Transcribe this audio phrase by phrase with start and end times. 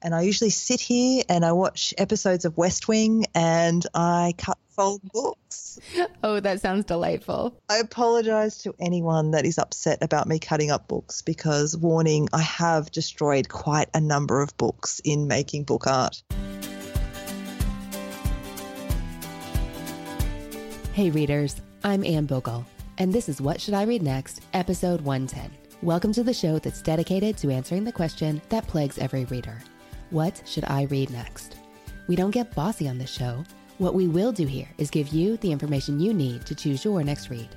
[0.00, 4.56] And I usually sit here and I watch episodes of West Wing and I cut
[4.68, 5.80] fold books.
[6.22, 7.60] Oh, that sounds delightful.
[7.68, 12.42] I apologize to anyone that is upset about me cutting up books because, warning, I
[12.42, 16.22] have destroyed quite a number of books in making book art.
[20.92, 22.64] Hey, readers, I'm Anne Bogel,
[22.98, 25.50] and this is What Should I Read Next, episode 110.
[25.82, 29.58] Welcome to the show that's dedicated to answering the question that plagues every reader
[30.10, 31.56] What should I read next?
[32.06, 33.44] We don't get bossy on this show.
[33.76, 37.04] What we will do here is give you the information you need to choose your
[37.04, 37.48] next read.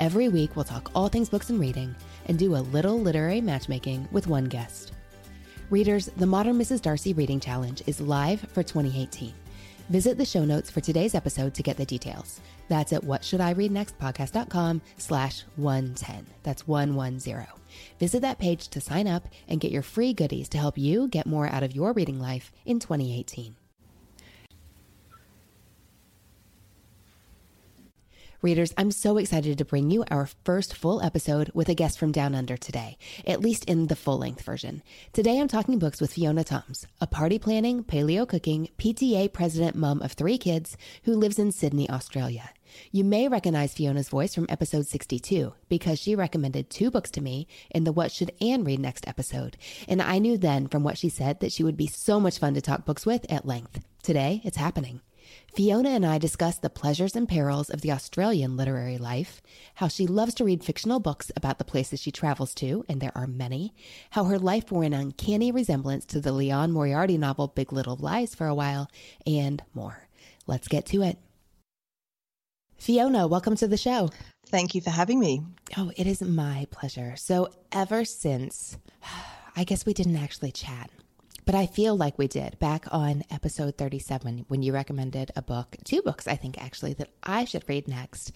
[0.00, 1.94] Every week, we'll talk all things books and reading
[2.26, 4.92] and do a little literary matchmaking with one guest.
[5.70, 6.82] Readers, the Modern Mrs.
[6.82, 9.32] Darcy Reading Challenge is live for 2018.
[9.88, 12.40] Visit the show notes for today's episode to get the details.
[12.68, 16.26] That's at whatshouldireadnextpodcast.com slash 110.
[16.42, 17.59] That's 110.
[17.98, 21.26] Visit that page to sign up and get your free goodies to help you get
[21.26, 23.56] more out of your reading life in 2018.
[28.42, 32.10] Readers, I'm so excited to bring you our first full episode with a guest from
[32.10, 34.82] Down Under today, at least in the full length version.
[35.12, 40.00] Today I'm talking books with Fiona Thoms, a party planning, paleo cooking, PTA president mom
[40.00, 42.48] of three kids who lives in Sydney, Australia.
[42.90, 47.46] You may recognize Fiona's voice from episode 62 because she recommended two books to me
[47.70, 51.10] in the What Should Anne Read Next episode, and I knew then from what she
[51.10, 53.84] said that she would be so much fun to talk books with at length.
[54.02, 55.02] Today, it's happening.
[55.54, 59.42] Fiona and I discuss the pleasures and perils of the Australian literary life,
[59.74, 63.16] how she loves to read fictional books about the places she travels to, and there
[63.16, 63.74] are many,
[64.10, 68.34] how her life bore an uncanny resemblance to the Liane Moriarty novel Big Little Lies
[68.34, 68.90] for a while,
[69.26, 70.08] and more.
[70.46, 71.18] Let's get to it.
[72.78, 74.08] Fiona, welcome to the show.
[74.46, 75.42] Thank you for having me.
[75.76, 77.14] Oh, it is my pleasure.
[77.16, 78.78] So, ever since,
[79.56, 80.90] I guess we didn't actually chat
[81.50, 85.76] but I feel like we did back on episode 37 when you recommended a book,
[85.82, 88.30] two books, I think, actually, that I should read next.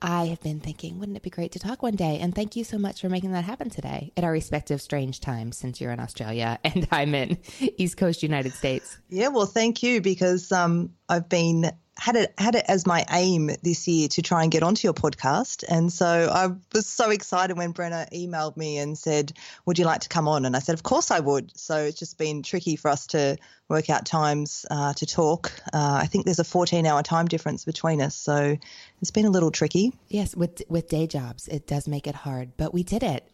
[0.00, 2.20] I have been thinking, wouldn't it be great to talk one day?
[2.20, 5.56] And thank you so much for making that happen today at our respective strange times
[5.56, 7.38] since you're in Australia and I'm in
[7.76, 9.00] East Coast United States.
[9.08, 13.50] Yeah, well, thank you because um, I've been had it had it as my aim
[13.62, 15.64] this year to try and get onto your podcast.
[15.68, 19.34] And so I was so excited when Brenna emailed me and said,
[19.66, 21.98] "Would you like to come on?" And I said, "Of course I would." So it's
[21.98, 23.36] just been tricky for us to
[23.68, 25.52] work out times uh, to talk.
[25.74, 28.56] Uh, I think there's a 14-hour time difference between us, so
[29.02, 29.92] it's been a little tricky.
[30.08, 33.28] Yes, with with day jobs, it does make it hard, but we did it.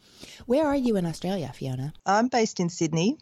[0.46, 1.94] Where are you in Australia, Fiona?
[2.04, 3.18] I'm based in Sydney.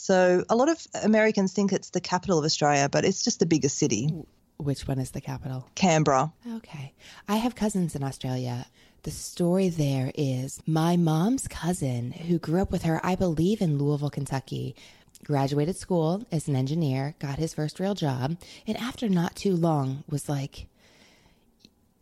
[0.00, 3.44] So a lot of Americans think it's the capital of Australia, but it's just the
[3.44, 4.08] biggest city.
[4.56, 5.68] Which one is the capital?
[5.74, 6.32] Canberra.
[6.56, 6.94] Okay.
[7.28, 8.66] I have cousins in Australia.
[9.02, 13.76] The story there is my mom's cousin, who grew up with her, I believe, in
[13.76, 14.74] Louisville, Kentucky,
[15.22, 20.02] graduated school as an engineer, got his first real job, and after not too long
[20.08, 20.66] was like,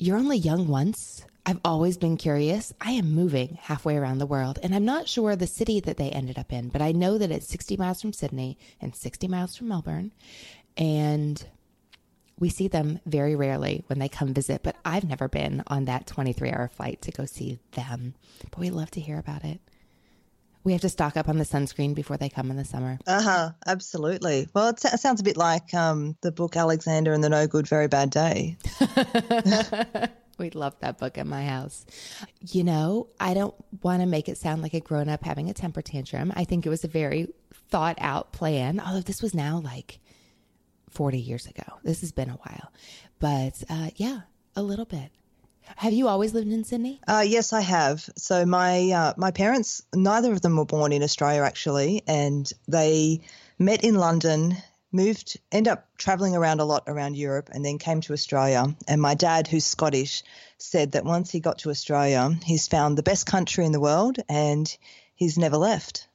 [0.00, 1.24] You're only young once.
[1.44, 2.72] I've always been curious.
[2.80, 6.10] I am moving halfway around the world, and I'm not sure the city that they
[6.10, 9.56] ended up in, but I know that it's 60 miles from Sydney and 60 miles
[9.56, 10.12] from Melbourne.
[10.76, 11.44] And
[12.38, 16.06] we see them very rarely when they come visit, but I've never been on that
[16.06, 18.14] 23 hour flight to go see them.
[18.52, 19.60] But we love to hear about it.
[20.68, 22.98] We have to stock up on the sunscreen before they come in the summer.
[23.06, 23.50] Uh huh.
[23.66, 24.48] Absolutely.
[24.52, 27.66] Well, it, it, sounds a bit like um, the book Alexander and the No Good
[27.66, 28.58] Very Bad Day.
[30.38, 31.86] We love that book at my house.
[32.42, 35.54] You know, I don't want to make it sound like a grown up having a
[35.54, 36.34] temper tantrum.
[36.36, 37.28] I think it was a very
[37.70, 39.98] thought out plan, although this was now like
[40.90, 41.64] 40 years ago.
[41.82, 42.70] This has been a while.
[43.18, 44.20] But uh, yeah,
[44.54, 45.10] a little bit.
[45.76, 47.00] Have you always lived in Sydney?
[47.06, 48.08] Uh, yes, I have.
[48.16, 53.20] So my uh, my parents, neither of them were born in Australia actually, and they
[53.58, 54.56] met in London,
[54.92, 58.74] moved, end up traveling around a lot around Europe, and then came to Australia.
[58.86, 60.22] And my dad, who's Scottish,
[60.58, 64.18] said that once he got to Australia, he's found the best country in the world
[64.28, 64.76] and
[65.14, 66.08] he's never left.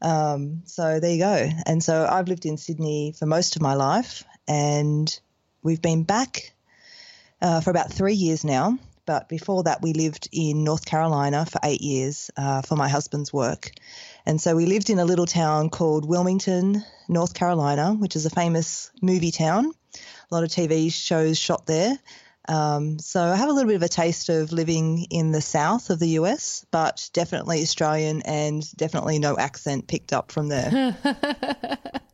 [0.00, 1.50] Um, so there you go.
[1.66, 5.20] And so I've lived in Sydney for most of my life, and
[5.62, 6.52] we've been back
[7.42, 8.78] uh, for about three years now.
[9.04, 13.32] But before that, we lived in North Carolina for eight years uh, for my husband's
[13.32, 13.72] work.
[14.24, 18.30] And so we lived in a little town called Wilmington, North Carolina, which is a
[18.30, 19.72] famous movie town.
[20.30, 21.98] A lot of TV shows shot there.
[22.48, 25.90] Um, so I have a little bit of a taste of living in the south
[25.90, 30.96] of the US, but definitely Australian and definitely no accent picked up from there.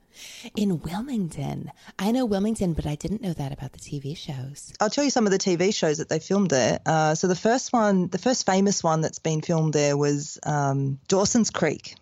[0.57, 1.71] in Wilmington.
[1.99, 4.73] I know Wilmington, but I didn't know that about the TV shows.
[4.81, 6.81] I'll tell you some of the TV shows that they filmed there.
[6.85, 10.99] Uh, so the first one, the first famous one that's been filmed there was um,
[11.09, 11.95] Dawson's Creek.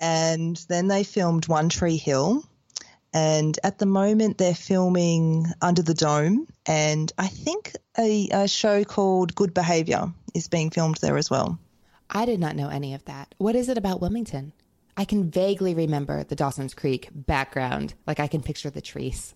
[0.00, 2.44] And then they filmed One Tree Hill.
[3.12, 6.46] And at the moment, they're filming Under the Dome.
[6.66, 11.58] And I think a, a show called Good Behavior is being filmed there as well.
[12.10, 13.34] I did not know any of that.
[13.38, 14.52] What is it about Wilmington?
[14.98, 17.94] I can vaguely remember the Dawson's Creek background.
[18.04, 19.32] Like I can picture the trees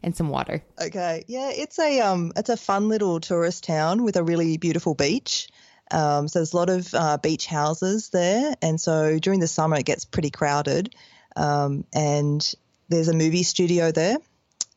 [0.00, 0.62] and some water.
[0.80, 1.24] Okay.
[1.26, 5.48] Yeah, it's a um it's a fun little tourist town with a really beautiful beach.
[5.90, 9.76] Um, so there's a lot of uh, beach houses there, and so during the summer
[9.76, 10.94] it gets pretty crowded.
[11.36, 12.54] Um, and
[12.88, 14.16] there's a movie studio there,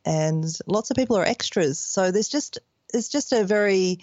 [0.04, 1.78] and lots of people are extras.
[1.78, 2.58] So there's just
[2.92, 4.00] it's just a very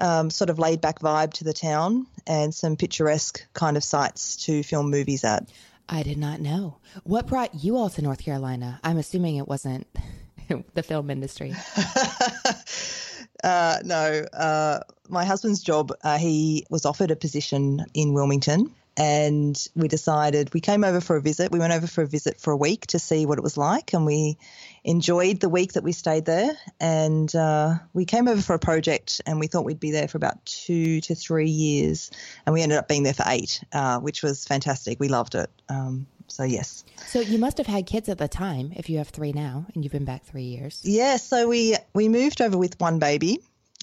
[0.00, 4.36] um, sort of laid back vibe to the town and some picturesque kind of sites
[4.44, 5.48] to film movies at.
[5.88, 6.76] I did not know.
[7.04, 8.80] What brought you all to North Carolina?
[8.84, 9.86] I'm assuming it wasn't
[10.74, 11.54] the film industry.
[13.44, 19.66] uh, no, uh, my husband's job, uh, he was offered a position in Wilmington and
[19.74, 21.50] we decided we came over for a visit.
[21.50, 23.94] We went over for a visit for a week to see what it was like,
[23.94, 24.36] and we
[24.84, 26.56] enjoyed the week that we stayed there.
[26.78, 30.16] And uh, we came over for a project, and we thought we'd be there for
[30.16, 32.10] about two to three years,
[32.46, 35.00] and we ended up being there for eight, uh, which was fantastic.
[35.00, 35.50] We loved it.
[35.68, 36.84] Um, so yes.
[37.06, 39.84] So you must have had kids at the time, if you have three now, and
[39.84, 40.80] you've been back three years.
[40.84, 41.16] Yeah.
[41.16, 43.40] So we we moved over with one baby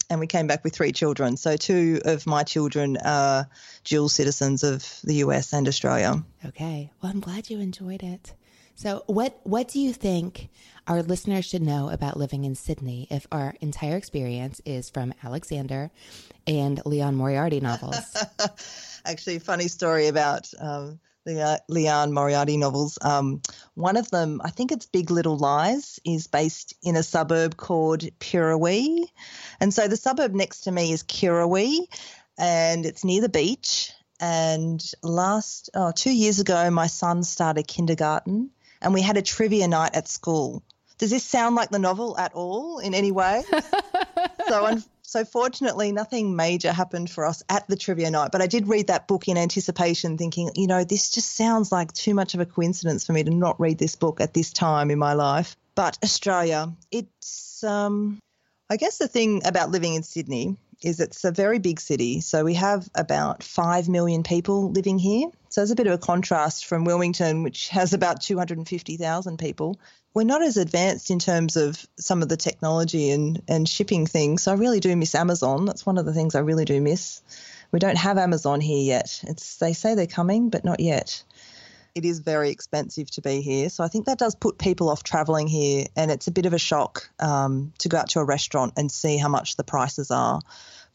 [0.09, 1.35] and we came back with three children.
[1.35, 3.49] So two of my children are
[3.83, 6.23] dual citizens of the US and Australia.
[6.45, 6.91] Okay.
[7.01, 8.33] Well, I'm glad you enjoyed it.
[8.75, 10.49] So, what what do you think
[10.87, 15.91] our listeners should know about living in Sydney if our entire experience is from Alexander
[16.47, 17.97] and Liane Moriarty novels?
[19.05, 22.97] Actually, funny story about um, the Liane Moriarty novels.
[23.01, 23.41] Um,
[23.73, 28.01] one of them, I think it's Big Little Lies, is based in a suburb called
[28.19, 29.07] Pirriwee.
[29.59, 31.87] And so the suburb next to me is Kirrawee,
[32.37, 33.91] and it's near the beach.
[34.21, 38.51] And last, oh, two years ago, my son started kindergarten,
[38.81, 40.63] and we had a trivia night at school.
[40.97, 43.43] Does this sound like the novel at all in any way?
[44.47, 48.31] so, so fortunately, nothing major happened for us at the trivia night.
[48.31, 51.93] But I did read that book in anticipation, thinking, you know, this just sounds like
[51.93, 54.89] too much of a coincidence for me to not read this book at this time
[54.89, 55.55] in my life.
[55.75, 58.17] But Australia, it's, um,
[58.69, 62.21] I guess the thing about living in Sydney is it's a very big city.
[62.21, 65.27] So we have about 5 million people living here.
[65.49, 69.77] So there's a bit of a contrast from Wilmington, which has about 250,000 people
[70.17, 74.41] we're not as advanced in terms of some of the technology and, and shipping things.
[74.41, 75.65] So I really do miss Amazon.
[75.65, 77.21] That's one of the things I really do miss.
[77.71, 79.23] We don't have Amazon here yet.
[79.27, 81.21] It's they say they're coming, but not yet.
[81.97, 85.01] It is very expensive to be here, so I think that does put people off
[85.01, 88.23] traveling here, and it's a bit of a shock um, to go out to a
[88.23, 90.39] restaurant and see how much the prices are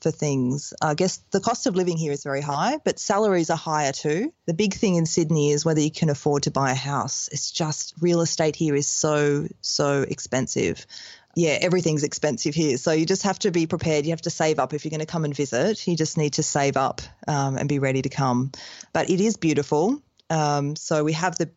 [0.01, 0.75] for things.
[0.81, 4.33] I guess the cost of living here is very high, but salaries are higher too.
[4.47, 7.29] The big thing in Sydney is whether you can afford to buy a house.
[7.33, 10.87] It's just real estate here is so, so expensive.
[11.35, 12.77] Yeah, everything's expensive here.
[12.77, 14.05] So you just have to be prepared.
[14.05, 15.85] You have to save up if you're going to come and visit.
[15.89, 18.53] You just need to save up um, and be ready to come.
[18.93, 20.01] But it is beautiful.
[20.33, 21.51] Um, so we have the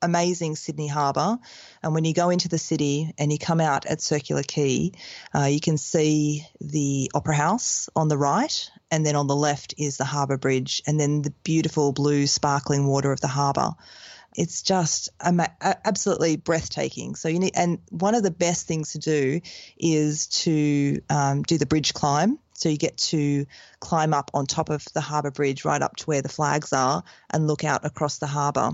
[0.00, 1.38] amazing Sydney Harbour.
[1.82, 4.92] And when you go into the city and you come out at Circular Quay,
[5.34, 9.74] uh, you can see the Opera House on the right, and then on the left
[9.78, 13.70] is the Harbour Bridge, and then the beautiful blue, sparkling water of the harbour.
[14.34, 17.14] It's just absolutely breathtaking.
[17.14, 19.40] So you need, and one of the best things to do
[19.78, 22.38] is to um, do the bridge climb.
[22.54, 23.46] So you get to
[23.80, 27.02] climb up on top of the harbour bridge, right up to where the flags are,
[27.30, 28.72] and look out across the harbour.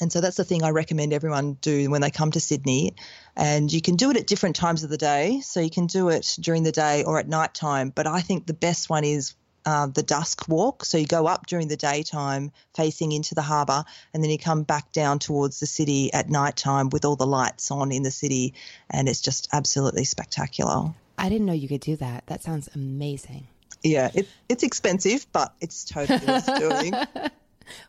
[0.00, 2.94] And so that's the thing I recommend everyone do when they come to Sydney.
[3.36, 5.40] And you can do it at different times of the day.
[5.40, 7.90] So you can do it during the day or at night time.
[7.90, 9.34] But I think the best one is
[9.66, 10.84] uh, the dusk walk.
[10.84, 14.62] So you go up during the daytime facing into the harbour, and then you come
[14.62, 18.10] back down towards the city at night time with all the lights on in the
[18.10, 18.54] city.
[18.90, 20.94] And it's just absolutely spectacular.
[21.18, 22.26] I didn't know you could do that.
[22.26, 23.46] That sounds amazing.
[23.82, 26.94] Yeah, it, it's expensive, but it's totally worth doing.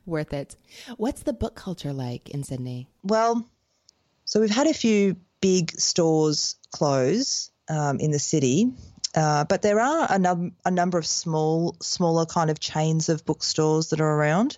[0.05, 0.55] Worth it.
[0.97, 2.87] What's the book culture like in Sydney?
[3.03, 3.45] Well,
[4.25, 8.71] so we've had a few big stores close um, in the city.
[9.15, 13.25] Uh, but there are a, num- a number of small, smaller kind of chains of
[13.25, 14.57] bookstores that are around.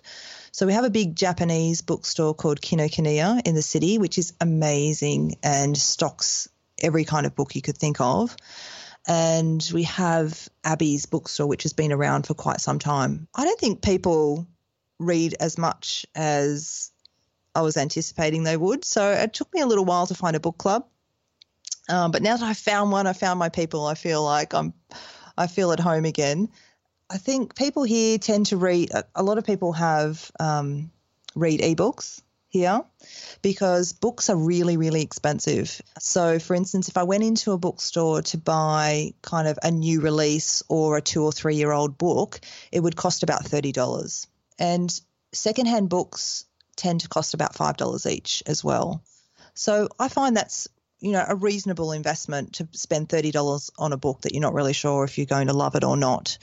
[0.52, 5.36] So we have a big Japanese bookstore called Kinokuniya in the city, which is amazing
[5.42, 6.48] and stocks
[6.80, 8.36] every kind of book you could think of.
[9.06, 13.26] And we have Abbey's bookstore, which has been around for quite some time.
[13.34, 14.46] I don't think people
[14.98, 16.90] read as much as
[17.54, 18.84] I was anticipating they would.
[18.84, 20.86] So it took me a little while to find a book club.
[21.88, 23.86] Um, but now that I've found one, I found my people.
[23.86, 24.72] I feel like I'm,
[25.36, 26.48] I feel at home again.
[27.10, 28.90] I think people here tend to read.
[29.14, 30.90] A lot of people have um,
[31.34, 32.82] read ebooks here
[33.42, 35.82] because books are really, really expensive.
[35.98, 40.00] So, for instance, if I went into a bookstore to buy kind of a new
[40.00, 42.40] release or a two or three year old book,
[42.72, 44.26] it would cost about $30.
[44.58, 45.00] And
[45.32, 49.02] secondhand books tend to cost about $5 each as well.
[49.54, 50.68] So I find that's
[51.04, 54.72] you know a reasonable investment to spend $30 on a book that you're not really
[54.72, 56.38] sure if you're going to love it or not.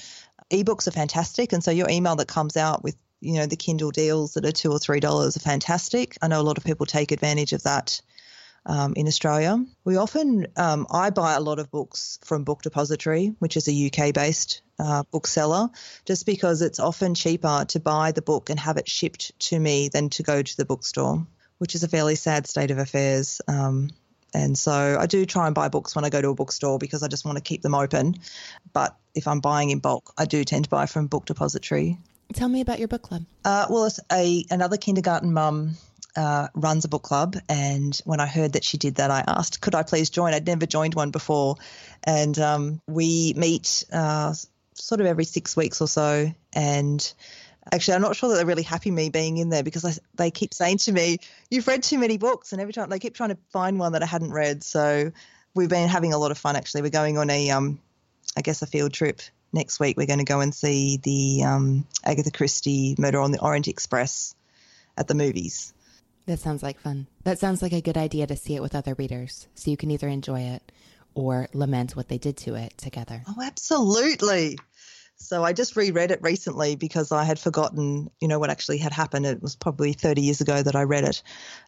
[0.52, 3.90] Ebooks are fantastic and so your email that comes out with you know the Kindle
[3.90, 6.16] deals that are 2 or 3 dollars are fantastic.
[6.22, 8.02] I know a lot of people take advantage of that.
[8.64, 9.66] Um, in Australia.
[9.84, 13.88] We often, um, I buy a lot of books from Book Depository, which is a
[13.88, 15.72] UK based uh, bookseller,
[16.06, 19.90] just because it's often cheaper to buy the book and have it shipped to me
[19.90, 21.26] than to go to the bookstore,
[21.58, 23.42] which is a fairly sad state of affairs.
[23.48, 23.90] Um,
[24.34, 27.04] and so I do try and buy books when I go to a bookstore because
[27.04, 28.16] I just want to keep them open.
[28.74, 31.98] But if I'm buying in bulk, I do tend to buy from Book Depository.
[32.34, 33.26] Tell me about your book club.
[33.44, 35.76] Uh, well, it's a another kindergarten mum
[36.16, 39.62] uh, runs a book club, and when I heard that she did that, I asked,
[39.62, 40.34] could I please join?
[40.34, 41.56] I'd never joined one before,
[42.04, 44.34] and um, we meet uh,
[44.76, 47.14] sort of every six weeks or so, and
[47.72, 50.32] actually, I'm not sure that they're really happy me being in there because I, they
[50.32, 53.30] keep saying to me, "You've read too many books," and every time they keep trying
[53.30, 54.64] to find one that I hadn't read.
[54.64, 55.12] So
[55.54, 56.56] we've been having a lot of fun.
[56.56, 57.80] Actually, we're going on a, um,
[58.38, 59.22] I guess, a field trip
[59.54, 59.98] next week.
[59.98, 64.36] We're going to go and see the um, Agatha Christie Murder on the Orient Express
[64.98, 65.74] at the movies.
[66.28, 67.08] That sounds like fun.
[67.24, 69.92] That sounds like a good idea to see it with other readers, so you can
[69.92, 70.72] either enjoy it
[71.14, 73.24] or lament what they did to it together.
[73.28, 74.58] Oh, absolutely.
[75.22, 78.92] So I just reread it recently because I had forgotten, you know, what actually had
[78.92, 79.26] happened.
[79.26, 81.24] It was probably 30 years ago that I read it.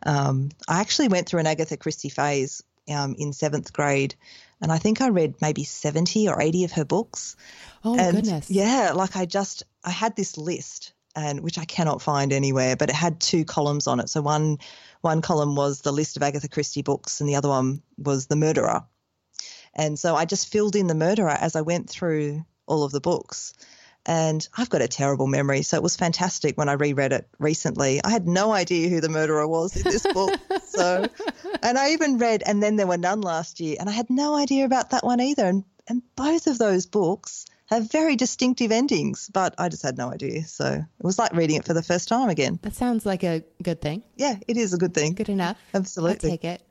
[0.06, 4.16] Um, I actually went through an Agatha Christie phase um, in seventh grade,
[4.62, 7.36] and I think I read maybe 70 or 80 of her books.
[7.84, 8.50] Oh and goodness!
[8.50, 12.90] Yeah, like I just I had this list, and which I cannot find anywhere, but
[12.90, 14.10] it had two columns on it.
[14.10, 14.58] So one
[15.02, 18.36] one column was the list of Agatha Christie books, and the other one was the
[18.36, 18.84] murderer.
[19.76, 23.02] And so I just filled in the murderer as I went through all of the
[23.02, 23.54] books.
[24.06, 25.62] And I've got a terrible memory.
[25.62, 28.02] So it was fantastic when I reread it recently.
[28.04, 30.38] I had no idea who the murderer was in this book.
[30.66, 31.08] so,
[31.64, 34.36] and I even read And Then There Were None last year, and I had no
[34.36, 35.46] idea about that one either.
[35.46, 40.12] And, and both of those books have very distinctive endings, but I just had no
[40.12, 40.44] idea.
[40.46, 42.60] So it was like reading it for the first time again.
[42.62, 44.04] That sounds like a good thing.
[44.18, 45.14] Yeah, it is a good thing.
[45.14, 45.58] Good enough.
[45.74, 46.30] Absolutely.
[46.30, 46.62] I'll take it.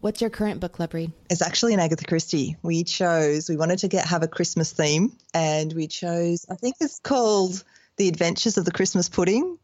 [0.00, 1.12] What's your current book club read?
[1.30, 2.56] It's actually an Agatha Christie.
[2.62, 6.76] We chose, we wanted to get have a Christmas theme, and we chose, I think
[6.80, 7.62] it's called
[7.96, 9.58] The Adventures of the Christmas Pudding.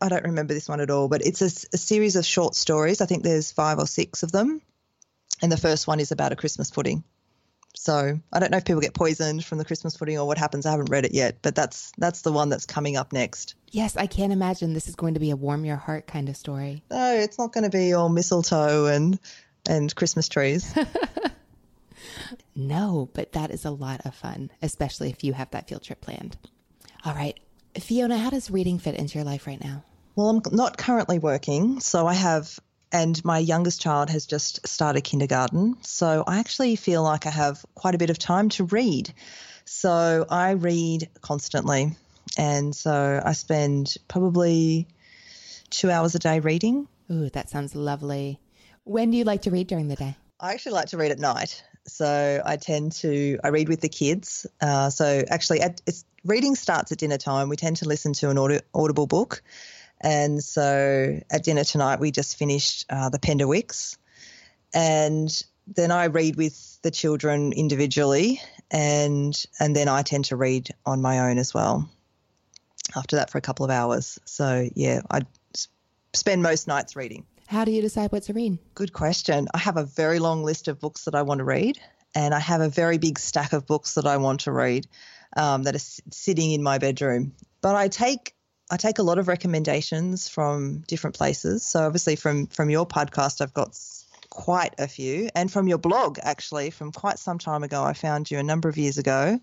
[0.00, 3.00] I don't remember this one at all, but it's a, a series of short stories.
[3.00, 4.60] I think there's five or six of them.
[5.40, 7.04] And the first one is about a Christmas pudding.
[7.74, 10.66] So I don't know if people get poisoned from the Christmas pudding or what happens.
[10.66, 13.54] I haven't read it yet, but that's that's the one that's coming up next.
[13.70, 16.36] Yes, I can't imagine this is going to be a warm your heart kind of
[16.36, 16.82] story.
[16.90, 19.18] No, it's not going to be all mistletoe and
[19.68, 20.74] and Christmas trees.
[22.56, 26.00] no, but that is a lot of fun, especially if you have that field trip
[26.00, 26.36] planned.
[27.04, 27.38] All right.
[27.78, 29.84] Fiona, how does reading fit into your life right now?
[30.16, 32.58] Well, I'm not currently working, so I have
[32.92, 35.76] and my youngest child has just started kindergarten.
[35.82, 39.12] So I actually feel like I have quite a bit of time to read.
[39.64, 41.96] So I read constantly.
[42.36, 44.86] And so I spend probably
[45.70, 46.88] two hours a day reading.
[47.10, 48.40] Ooh, that sounds lovely.
[48.84, 50.16] When do you like to read during the day?
[50.40, 51.62] I actually like to read at night.
[51.86, 54.46] So I tend to I read with the kids.
[54.60, 55.80] Uh, so actually, at,
[56.24, 57.48] reading starts at dinner time.
[57.48, 59.42] We tend to listen to an audi- audible book,
[60.00, 63.96] and so at dinner tonight, we just finished uh, the Penderwicks.
[64.74, 65.30] And
[65.66, 68.40] then I read with the children individually.
[68.70, 71.88] and and then I tend to read on my own as well.
[72.96, 74.18] After that, for a couple of hours.
[74.24, 75.22] So yeah, I
[76.14, 77.26] spend most nights reading.
[77.46, 78.58] How do you decide what to read?
[78.74, 79.48] Good question.
[79.54, 81.78] I have a very long list of books that I want to read,
[82.14, 84.86] and I have a very big stack of books that I want to read
[85.36, 87.32] um, that are sitting in my bedroom.
[87.60, 88.34] But I take
[88.70, 91.62] I take a lot of recommendations from different places.
[91.62, 93.78] So obviously from from your podcast, I've got
[94.30, 97.82] quite a few, and from your blog actually from quite some time ago.
[97.82, 99.40] I found you a number of years ago,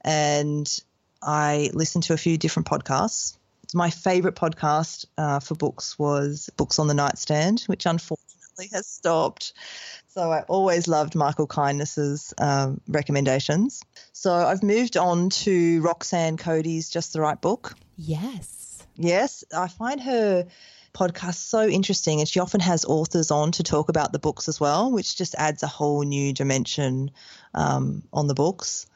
[0.00, 0.78] and
[1.22, 3.36] I listened to a few different podcasts.
[3.74, 9.52] My favorite podcast uh, for books was Books on the Nightstand, which unfortunately has stopped.
[10.08, 13.82] So I always loved Michael Kindness's um, recommendations.
[14.12, 17.74] So I've moved on to Roxanne Coady's Just the Right Book.
[17.96, 18.53] Yes.
[18.96, 19.44] Yes.
[19.56, 20.46] I find her
[20.94, 24.60] podcast so interesting and she often has authors on to talk about the books as
[24.60, 27.10] well, which just adds a whole new dimension
[27.52, 28.86] um, on the books.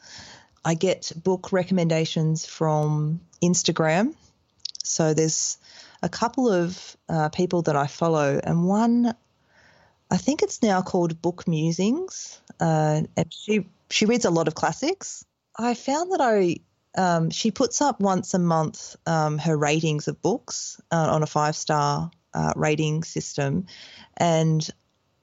[0.65, 4.15] I get book recommendations from Instagram.
[4.85, 5.59] So there's
[6.03, 9.15] a couple of uh, people that I follow, and one
[10.11, 14.55] I think it's now called Book Musings, uh, and she she reads a lot of
[14.55, 15.25] classics.
[15.57, 16.57] I found that I
[16.97, 21.27] um, she puts up once a month um, her ratings of books uh, on a
[21.27, 23.67] five star uh, rating system,
[24.17, 24.69] and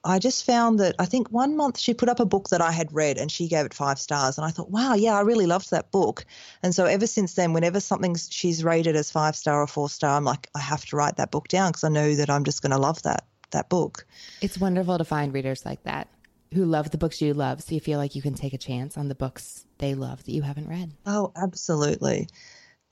[0.06, 2.70] I just found that I think one month she put up a book that I
[2.70, 4.38] had read and she gave it five stars.
[4.38, 6.24] And I thought, wow, yeah, I really loved that book.
[6.62, 10.16] And so ever since then, whenever something she's rated as five star or four star,
[10.16, 12.62] I'm like, I have to write that book down because I know that I'm just
[12.62, 14.06] going to love that that book.
[14.40, 16.08] It's wonderful to find readers like that
[16.52, 17.62] who love the books you love.
[17.62, 20.32] So you feel like you can take a chance on the books they love that
[20.32, 20.92] you haven't read.
[21.04, 22.28] Oh, absolutely.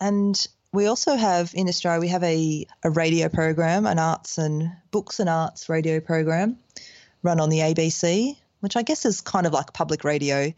[0.00, 4.70] And we also have in Australia, we have a, a radio program, an arts and
[4.90, 6.58] books and arts radio program
[7.23, 10.52] run on the ABC, which I guess is kind of like public radio.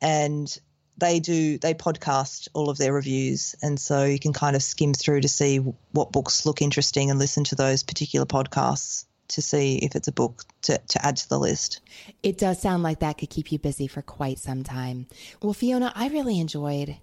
[0.00, 0.56] And
[0.96, 4.94] they do they podcast all of their reviews and so you can kind of skim
[4.94, 9.78] through to see what books look interesting and listen to those particular podcasts to see
[9.78, 11.80] if it's a book to, to add to the list.
[12.22, 15.06] It does sound like that could keep you busy for quite some time.
[15.42, 16.96] Well, Fiona, I really enjoyed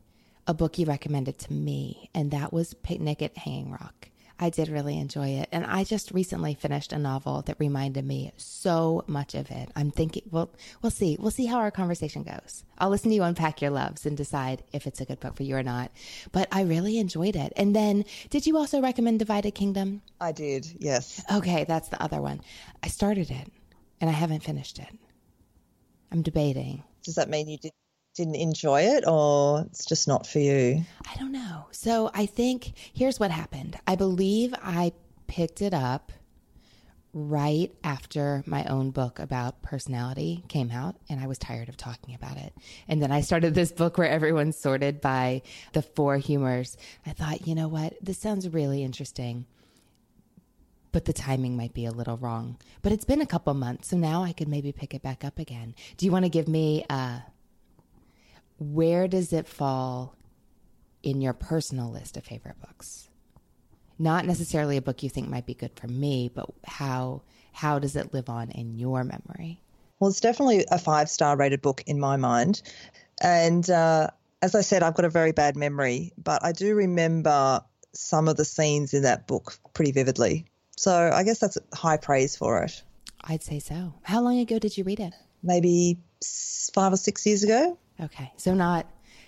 [0.48, 4.10] a book you recommended to me, and that was Picnic at Hanging Rock.
[4.44, 5.50] I did really enjoy it.
[5.52, 9.70] And I just recently finished a novel that reminded me so much of it.
[9.76, 10.50] I'm thinking, well,
[10.82, 11.16] we'll see.
[11.20, 12.64] We'll see how our conversation goes.
[12.80, 15.44] I'll listen to you unpack your loves and decide if it's a good book for
[15.44, 15.92] you or not.
[16.32, 17.54] But I really enjoyed it.
[17.56, 20.02] And then, did you also recommend Divided Kingdom?
[20.20, 21.24] I did, yes.
[21.32, 22.42] Okay, that's the other one.
[22.82, 23.48] I started it
[24.02, 24.90] and I haven't finished it.
[26.12, 26.84] I'm debating.
[27.04, 27.74] Does that mean you did
[28.14, 30.84] didn't enjoy it or it's just not for you?
[31.10, 31.68] I don't know.
[31.72, 33.78] So I think here's what happened.
[33.88, 34.94] I believe I
[35.28, 36.12] picked it up
[37.14, 42.16] right after my own book about personality came out and I was tired of talking
[42.16, 42.54] about it.
[42.88, 45.42] And then I started this book where everyone's sorted by
[45.74, 46.78] the four humors.
[47.06, 47.96] I thought, you know what?
[48.02, 49.46] This sounds really interesting.
[50.94, 52.58] But the timing might be a little wrong.
[52.82, 55.40] But it's been a couple months, so now I could maybe pick it back up
[55.40, 55.74] again.
[55.96, 57.20] Do you want to give me uh,
[58.62, 60.16] where does it fall
[61.02, 63.10] in your personal list of favorite books?
[63.98, 67.96] Not necessarily a book you think might be good for me, but how how does
[67.96, 69.62] it live on in your memory?
[70.00, 72.62] Well, it's definitely a five star rated book in my mind,
[73.20, 74.12] and uh,
[74.44, 77.62] as I said, I've got a very bad memory, but I do remember
[77.94, 80.46] some of the scenes in that book pretty vividly.
[80.78, 82.84] So I guess that's high praise for it.
[83.24, 83.96] I'd say so.
[84.04, 85.14] How long ago did you read it?
[85.44, 85.98] Maybe
[86.74, 87.78] five or six years ago.
[88.02, 88.88] Okay, so not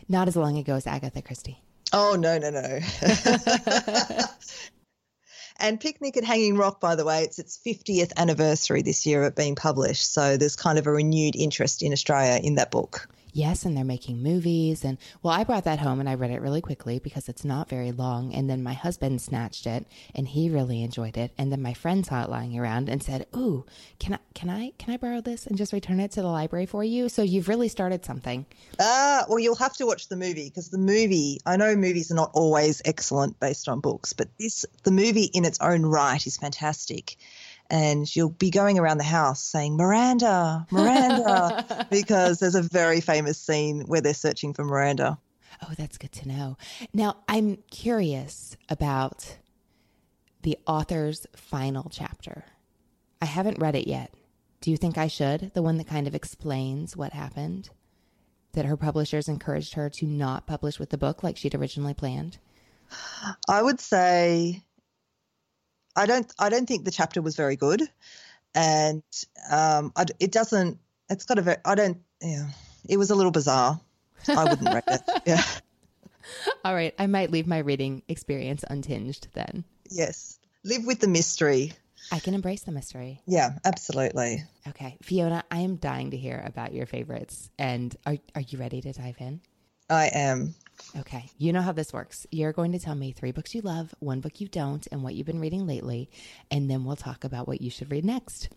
[0.09, 1.59] not as long ago as Agatha Christie.
[1.91, 2.79] Oh no no no.
[5.59, 9.27] and Picnic at Hanging Rock, by the way, it's its 50th anniversary this year of
[9.27, 10.11] it being published.
[10.11, 13.07] So there's kind of a renewed interest in Australia in that book.
[13.33, 14.85] Yes, and they're making movies.
[14.85, 17.67] And well, I brought that home and I read it really quickly because it's not
[17.67, 18.31] very long.
[18.33, 21.31] And then my husband snatched it and he really enjoyed it.
[21.35, 23.65] And then my friend saw it lying around and said, "Ooh,
[23.99, 26.67] can I can I can I borrow this and just return it to the library
[26.67, 28.45] for you?" So you've really started something.
[28.79, 31.39] Ah, uh, well, you'll have to watch the movie because the movie.
[31.45, 35.43] I know movies are not always excellent based on books, but this the movie in
[35.43, 37.17] its own right is fantastic
[37.69, 43.37] and you'll be going around the house saying Miranda, Miranda, because there's a very famous
[43.39, 45.17] scene where they're searching for Miranda.
[45.61, 46.57] Oh, that's good to know.
[46.93, 49.37] Now, I'm curious about
[50.41, 52.43] the author's final chapter.
[53.21, 54.13] I haven't read it yet.
[54.61, 55.51] Do you think I should?
[55.53, 57.69] The one that kind of explains what happened?
[58.53, 62.37] That her publishers encouraged her to not publish with the book like she'd originally planned?
[63.49, 64.63] I would say
[65.95, 67.81] I don't I don't think the chapter was very good,
[68.55, 69.03] and
[69.49, 70.79] um, I, it doesn't.
[71.09, 71.57] It's got a very.
[71.65, 71.99] I don't.
[72.21, 72.47] Yeah,
[72.87, 73.79] it was a little bizarre.
[74.27, 75.01] I wouldn't read it.
[75.25, 75.43] Yeah.
[76.63, 76.93] All right.
[76.97, 79.65] I might leave my reading experience untinged then.
[79.89, 80.39] Yes.
[80.63, 81.73] Live with the mystery.
[82.11, 83.21] I can embrace the mystery.
[83.25, 84.43] Yeah, absolutely.
[84.67, 84.97] Okay.
[85.01, 87.49] Fiona, I am dying to hear about your favorites.
[87.57, 89.41] And are, are you ready to dive in?
[89.89, 90.55] I am.
[90.97, 91.29] Okay.
[91.37, 92.27] You know how this works.
[92.31, 95.15] You're going to tell me three books you love, one book you don't, and what
[95.15, 96.09] you've been reading lately.
[96.51, 98.49] And then we'll talk about what you should read next.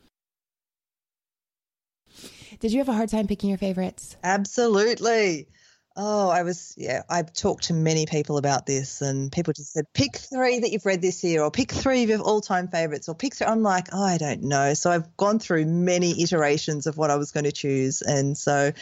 [2.60, 4.16] Did you have a hard time picking your favorites?
[4.22, 5.48] Absolutely.
[5.98, 9.86] Oh, I was, yeah, I've talked to many people about this, and people just said,
[9.94, 13.08] pick three that you've read this year, or pick three of your all time favorites,
[13.08, 13.46] or pick three.
[13.46, 14.74] I'm like, oh, I don't know.
[14.74, 18.02] So I've gone through many iterations of what I was going to choose.
[18.02, 18.72] And so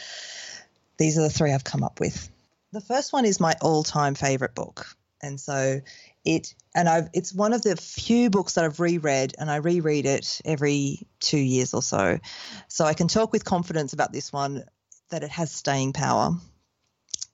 [0.97, 2.29] these are the three I've come up with.
[2.71, 4.87] The first one is my all time favorite book.
[5.21, 5.81] And so
[6.23, 10.05] it, and I've, it's one of the few books that I've reread, and I reread
[10.05, 12.19] it every two years or so.
[12.67, 14.63] So I can talk with confidence about this one
[15.09, 16.31] that it has staying power.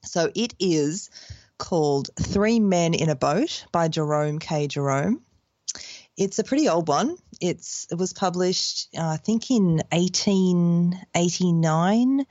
[0.04, 1.10] So it is
[1.58, 4.68] called Three Men in a Boat by Jerome K.
[4.68, 5.22] Jerome.
[6.16, 7.16] It's a pretty old one.
[7.40, 12.26] It's it was published, uh, I think, in 1889.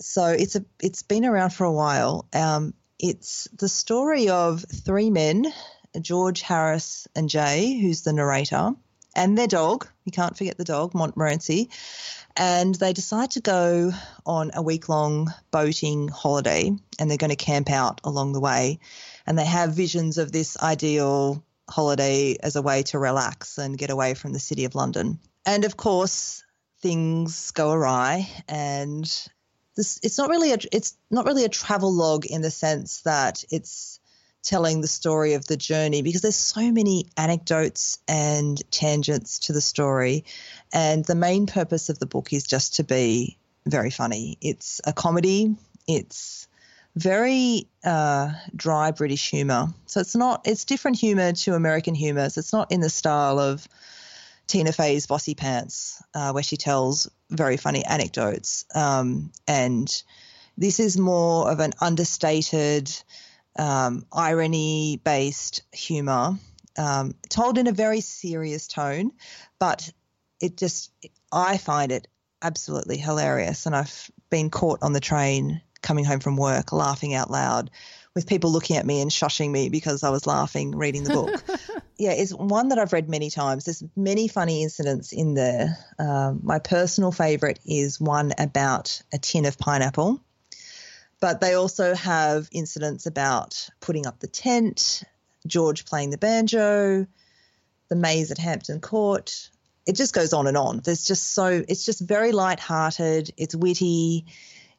[0.00, 2.26] So it's a it's been around for a while.
[2.32, 5.46] Um, it's the story of three men,
[6.00, 8.72] George Harris and Jay, who's the narrator,
[9.14, 9.88] and their dog.
[10.04, 11.70] You can't forget the dog, Montmorency
[12.36, 13.92] and they decide to go
[14.26, 18.80] on a week long boating holiday and they're going to camp out along the way.
[19.26, 23.90] And they have visions of this ideal holiday as a way to relax and get
[23.90, 25.20] away from the city of London.
[25.46, 26.42] And of course,
[26.82, 29.28] things go awry and
[29.76, 33.44] this it's not really a it's not really a travel log in the sense that
[33.50, 34.00] it's
[34.44, 39.60] telling the story of the journey because there's so many anecdotes and tangents to the
[39.60, 40.24] story.
[40.72, 44.36] And the main purpose of the book is just to be very funny.
[44.42, 45.56] It's a comedy,
[45.88, 46.46] it's
[46.94, 49.68] very uh, dry British humor.
[49.86, 52.28] So it's not, it's different humor to American humor.
[52.28, 53.66] So it's not in the style of
[54.46, 58.64] Tina Fey's Bossypants, uh, where she tells very funny anecdotes.
[58.74, 59.90] Um, and
[60.56, 62.90] this is more of an understated,
[63.58, 66.38] um, irony based humor,
[66.76, 69.12] um, told in a very serious tone,
[69.58, 69.90] but
[70.40, 70.90] it just,
[71.32, 72.08] I find it
[72.42, 73.66] absolutely hilarious.
[73.66, 77.70] And I've been caught on the train coming home from work laughing out loud
[78.14, 81.44] with people looking at me and shushing me because I was laughing reading the book.
[81.96, 83.64] yeah, it's one that I've read many times.
[83.64, 85.78] There's many funny incidents in there.
[85.98, 90.20] Um, my personal favorite is one about a tin of pineapple.
[91.20, 95.04] But they also have incidents about putting up the tent,
[95.46, 97.06] George playing the banjo,
[97.88, 99.48] the maze at Hampton Court.
[99.86, 100.80] It just goes on and on.
[100.80, 103.30] There's just so, it's just very light-hearted.
[103.36, 104.26] It's witty.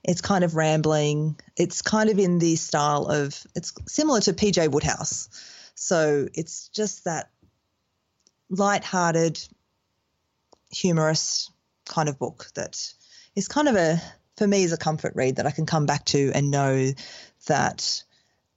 [0.04, 1.40] It's kind of rambling.
[1.56, 5.30] It's kind of in the style of, it's similar to PG Wodehouse.
[5.76, 7.30] So it's just that
[8.50, 9.40] light-hearted,
[10.72, 11.52] humorous
[11.86, 12.94] kind of book that
[13.36, 14.02] is kind of a
[14.38, 16.92] for me is a comfort read that I can come back to and know
[17.48, 18.04] that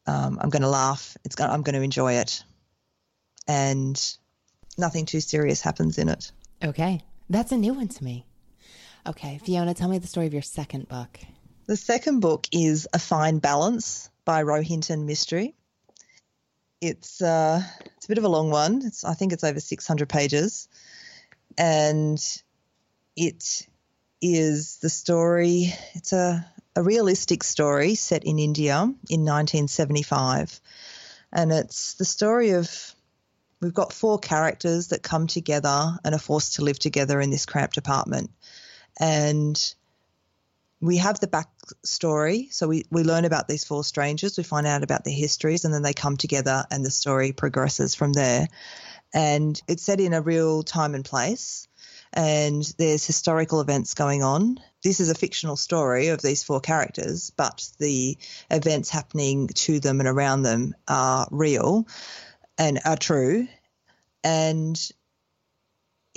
[0.07, 1.17] um, I'm going to laugh.
[1.25, 2.43] It's going I'm going to enjoy it,
[3.47, 4.17] and
[4.77, 6.33] nothing too serious happens in it.
[6.65, 8.27] Okay, that's a new one to me.
[9.07, 11.19] Okay, Fiona, tell me the story of your second book.
[11.67, 15.55] The second book is A Fine Balance by Rohinton Mistry.
[16.81, 17.63] It's uh,
[17.97, 18.83] it's a bit of a long one.
[18.85, 20.69] It's I think it's over 600 pages,
[21.57, 22.19] and
[23.17, 23.67] it
[24.21, 30.61] is the story, it's a, a realistic story set in India in 1975.
[31.33, 32.95] And it's the story of
[33.61, 37.47] we've got four characters that come together and are forced to live together in this
[37.47, 38.31] cramped apartment.
[38.99, 39.75] And
[40.81, 42.53] we have the backstory.
[42.53, 45.73] So we, we learn about these four strangers, we find out about their histories, and
[45.73, 48.49] then they come together and the story progresses from there.
[49.15, 51.69] And it's set in a real time and place
[52.13, 54.59] and there's historical events going on.
[54.83, 58.17] This is a fictional story of these four characters, but the
[58.51, 61.87] events happening to them and around them are real
[62.57, 63.49] and are true.
[64.25, 64.91] And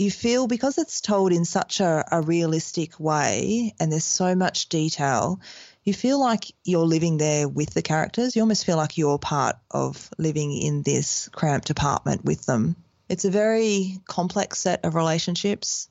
[0.01, 4.67] you feel because it's told in such a, a realistic way and there's so much
[4.67, 5.39] detail,
[5.83, 8.35] you feel like you're living there with the characters.
[8.35, 12.75] You almost feel like you're part of living in this cramped apartment with them.
[13.09, 15.87] It's a very complex set of relationships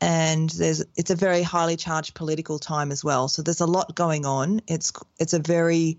[0.00, 3.28] and there's it's a very highly charged political time as well.
[3.28, 4.62] So there's a lot going on.
[4.66, 5.98] It's it's a very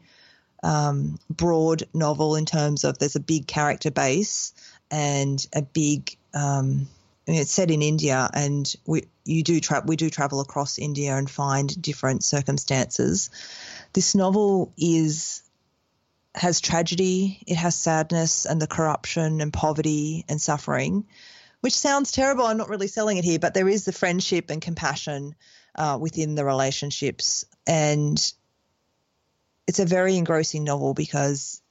[0.63, 4.53] um, broad novel in terms of there's a big character base
[4.89, 6.87] and a big um,
[7.27, 11.29] it's set in India, and we you do tra- we do travel across India and
[11.29, 13.29] find different circumstances.
[13.93, 15.41] This novel is
[16.35, 21.05] has tragedy, it has sadness and the corruption and poverty and suffering,
[21.61, 22.45] which sounds terrible.
[22.45, 25.35] I'm not really selling it here, but there is the friendship and compassion
[25.75, 28.33] uh, within the relationships, and
[29.67, 31.61] it's a very engrossing novel because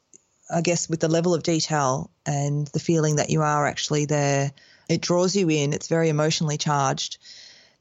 [0.53, 4.53] I guess with the level of detail and the feeling that you are actually there,
[4.89, 5.73] it draws you in.
[5.73, 7.19] It's very emotionally charged,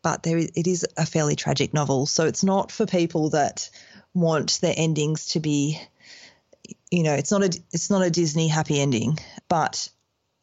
[0.01, 2.05] but there is, it is a fairly tragic novel.
[2.05, 3.69] So it's not for people that
[4.13, 5.79] want their endings to be,
[6.89, 9.19] you know, it's not a it's not a Disney happy ending.
[9.47, 9.89] But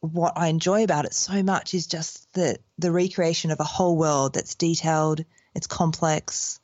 [0.01, 3.97] what I enjoy about it so much is just the the recreation of a whole
[3.97, 5.23] world that's detailed.
[5.55, 6.59] It's complex.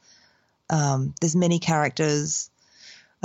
[0.69, 2.49] Um, there's many characters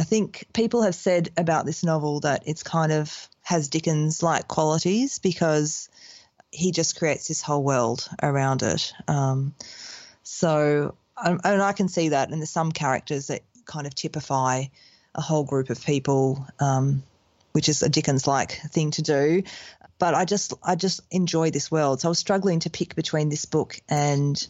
[0.00, 4.48] I think people have said about this novel that it's kind of has Dickens like
[4.48, 5.90] qualities because
[6.50, 8.92] he just creates this whole world around it.
[9.08, 9.54] Um,
[10.22, 14.64] so, and I can see that, and there's some characters that kind of typify
[15.14, 17.02] a whole group of people, um,
[17.52, 19.42] which is a Dickens like thing to do.
[19.98, 22.00] But I just, I just enjoy this world.
[22.00, 24.46] So I was struggling to pick between this book and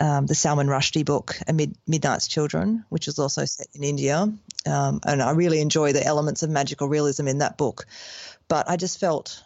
[0.00, 4.32] um, the Salman Rushdie book, Mid- Midnight's Children, which is also set in India.
[4.66, 7.86] Um, and I really enjoy the elements of magical realism in that book.
[8.48, 9.42] But I just felt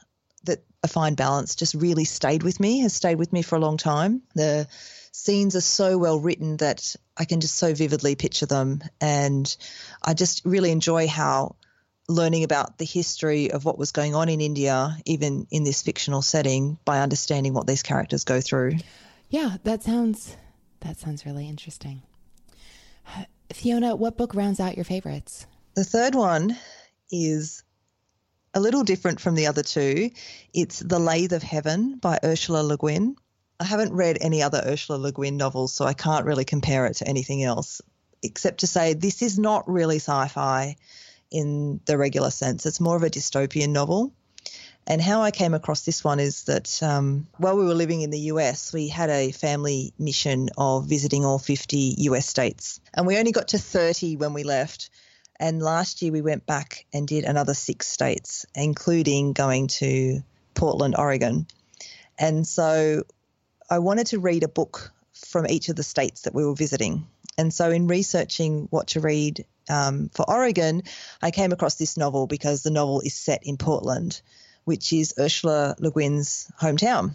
[0.83, 3.77] a fine balance just really stayed with me, has stayed with me for a long
[3.77, 4.23] time.
[4.35, 4.67] The
[5.13, 8.83] scenes are so well written that I can just so vividly picture them.
[9.01, 9.55] And
[10.03, 11.57] I just really enjoy how
[12.09, 16.23] learning about the history of what was going on in India, even in this fictional
[16.23, 18.79] setting, by understanding what these characters go through.
[19.29, 20.37] Yeah, that sounds
[20.81, 22.03] that sounds really interesting.
[23.53, 25.47] Fiona, what book rounds out your favorites?
[25.75, 26.57] The third one
[27.11, 27.62] is
[28.55, 30.11] a little different from the other two.
[30.53, 33.17] It's The Lathe of Heaven by Ursula Le Guin.
[33.59, 36.97] I haven't read any other Ursula Le Guin novels, so I can't really compare it
[36.97, 37.81] to anything else,
[38.23, 40.77] except to say this is not really sci fi
[41.31, 42.67] in the regular sense.
[42.67, 44.13] It's more of a dystopian novel.
[44.87, 48.11] And how I came across this one is that um, while we were living in
[48.11, 52.81] the US, we had a family mission of visiting all 50 US states.
[52.93, 54.91] And we only got to 30 when we left.
[55.43, 60.23] And last year we went back and did another six states, including going to
[60.55, 61.47] Portland, Oregon.
[62.19, 63.03] And so
[63.69, 67.07] I wanted to read a book from each of the states that we were visiting.
[67.37, 70.83] And so, in researching what to read um, for Oregon,
[71.21, 74.23] I came across this novel because the novel is set in Portland
[74.65, 77.13] which is Ursula Le Guin's hometown.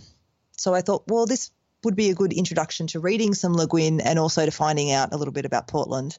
[0.57, 1.51] So I thought, well, this
[1.83, 5.13] would be a good introduction to reading some Le Guin and also to finding out
[5.13, 6.17] a little bit about Portland.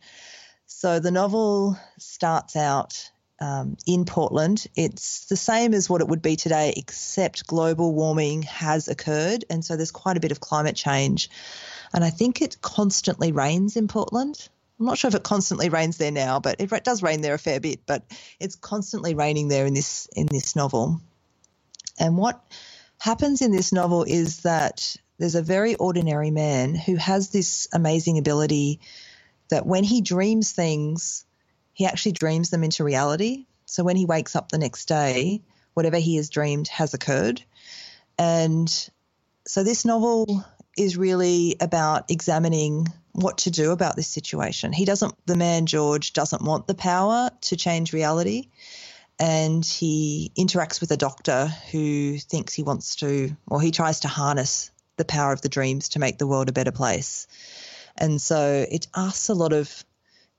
[0.70, 4.66] So the novel starts out um, in Portland.
[4.76, 9.46] It's the same as what it would be today, except global warming has occurred.
[9.48, 11.31] And so there's quite a bit of climate change.
[11.92, 14.46] And I think it constantly rains in Portland.
[14.78, 17.38] I'm not sure if it constantly rains there now, but it does rain there a
[17.38, 17.81] fair bit.
[17.87, 18.02] But
[18.38, 21.00] it's constantly raining there in this in this novel.
[21.98, 22.44] And what
[22.98, 28.18] happens in this novel is that there's a very ordinary man who has this amazing
[28.18, 28.81] ability
[29.48, 31.24] that when he dreams things,
[31.72, 33.46] he actually dreams them into reality.
[33.66, 35.42] So when he wakes up the next day,
[35.74, 37.42] whatever he has dreamed has occurred.
[38.18, 38.68] And
[39.46, 40.44] so this novel
[40.76, 44.72] is really about examining what to do about this situation.
[44.72, 48.48] He doesn't, the man George doesn't want the power to change reality
[49.18, 54.08] and he interacts with a doctor who thinks he wants to, or he tries to
[54.08, 57.26] harness the power of the dreams to make the world a better place.
[57.98, 59.84] And so it asks a lot of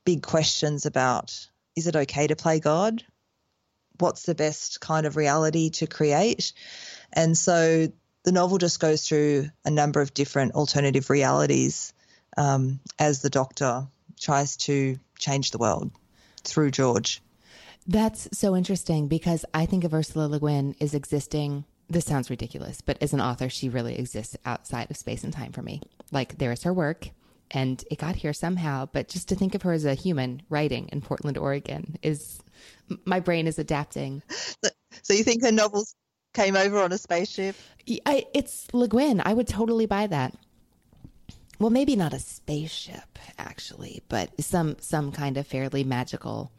[0.05, 3.03] big questions about is it okay to play God?
[3.99, 6.53] What's the best kind of reality to create?
[7.13, 7.87] And so
[8.23, 11.93] the novel just goes through a number of different alternative realities
[12.37, 13.87] um, as the doctor
[14.19, 15.91] tries to change the world
[16.43, 17.21] through George.
[17.87, 21.65] That's so interesting because I think of Ursula Le Guin as existing.
[21.89, 25.51] This sounds ridiculous, but as an author, she really exists outside of space and time
[25.51, 25.81] for me.
[26.11, 27.09] Like, there is her work,
[27.51, 28.87] and it got here somehow.
[28.91, 32.39] But just to think of her as a human writing in Portland, Oregon, is
[33.05, 34.21] my brain is adapting.
[35.03, 35.95] So, you think her novels
[36.33, 37.55] came over on a spaceship?
[38.05, 39.21] I, it's Le Guin.
[39.23, 40.35] I would totally buy that.
[41.59, 46.51] Well, maybe not a spaceship, actually, but some some kind of fairly magical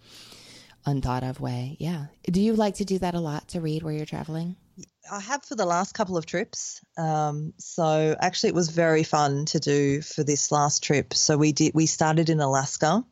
[0.86, 1.76] unthought of way.
[1.78, 2.06] Yeah.
[2.24, 4.56] Do you like to do that a lot to read where you're traveling?
[5.10, 6.80] I have for the last couple of trips.
[6.96, 11.14] Um, so actually, it was very fun to do for this last trip.
[11.14, 11.72] So we did.
[11.74, 13.04] We started in Alaska.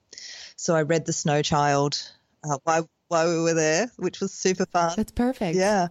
[0.56, 2.00] So I read The Snow Child
[2.44, 4.92] uh, while while we were there, which was super fun.
[4.96, 5.56] That's perfect.
[5.56, 5.88] Yeah,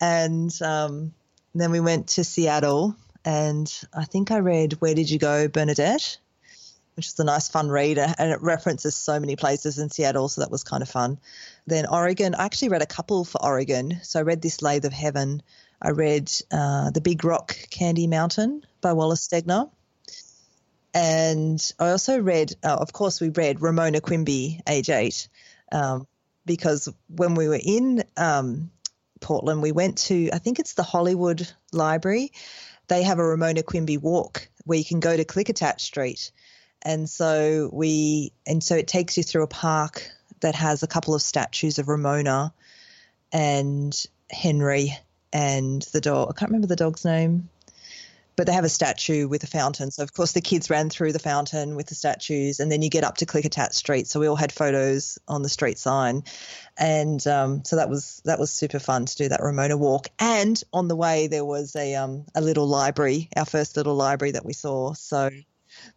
[0.00, 1.12] and um,
[1.54, 6.18] then we went to Seattle, and I think I read Where Did You Go, Bernadette,
[6.96, 10.40] which is a nice, fun read, and it references so many places in Seattle, so
[10.40, 11.18] that was kind of fun.
[11.66, 13.98] Then Oregon, I actually read a couple for Oregon.
[14.02, 15.42] So I read This Lathe of Heaven.
[15.80, 19.70] I read uh, The Big Rock Candy Mountain by Wallace Stegner.
[20.94, 25.28] And I also read, uh, of course, we read Ramona Quimby, age eight,
[25.70, 26.06] um,
[26.46, 28.70] because when we were in um,
[29.20, 32.32] Portland, we went to, I think it's the Hollywood Library.
[32.88, 36.32] They have a Ramona Quimby walk where you can go to Klickitat Street.
[36.86, 40.08] And so we, and so it takes you through a park
[40.40, 42.54] that has a couple of statues of Ramona
[43.32, 44.96] and Henry
[45.32, 46.28] and the dog.
[46.30, 47.50] I can't remember the dog's name
[48.36, 49.90] but they have a statue with a fountain.
[49.90, 52.90] So of course the kids ran through the fountain with the statues, and then you
[52.90, 54.06] get up to Klickitat Street.
[54.06, 56.22] So we all had photos on the street sign,
[56.78, 60.08] and um, so that was that was super fun to do that Ramona walk.
[60.18, 64.32] And on the way there was a um, a little library, our first little library
[64.32, 64.92] that we saw.
[64.92, 65.30] So.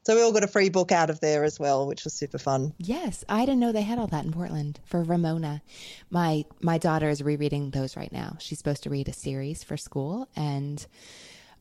[0.04, 2.38] So we all got a free book out of there as well, which was super
[2.38, 2.74] fun.
[2.78, 5.62] Yes, I didn't know they had all that in Portland for Ramona.
[6.10, 8.38] My my daughter is rereading those right now.
[8.40, 10.86] She's supposed to read a series for school and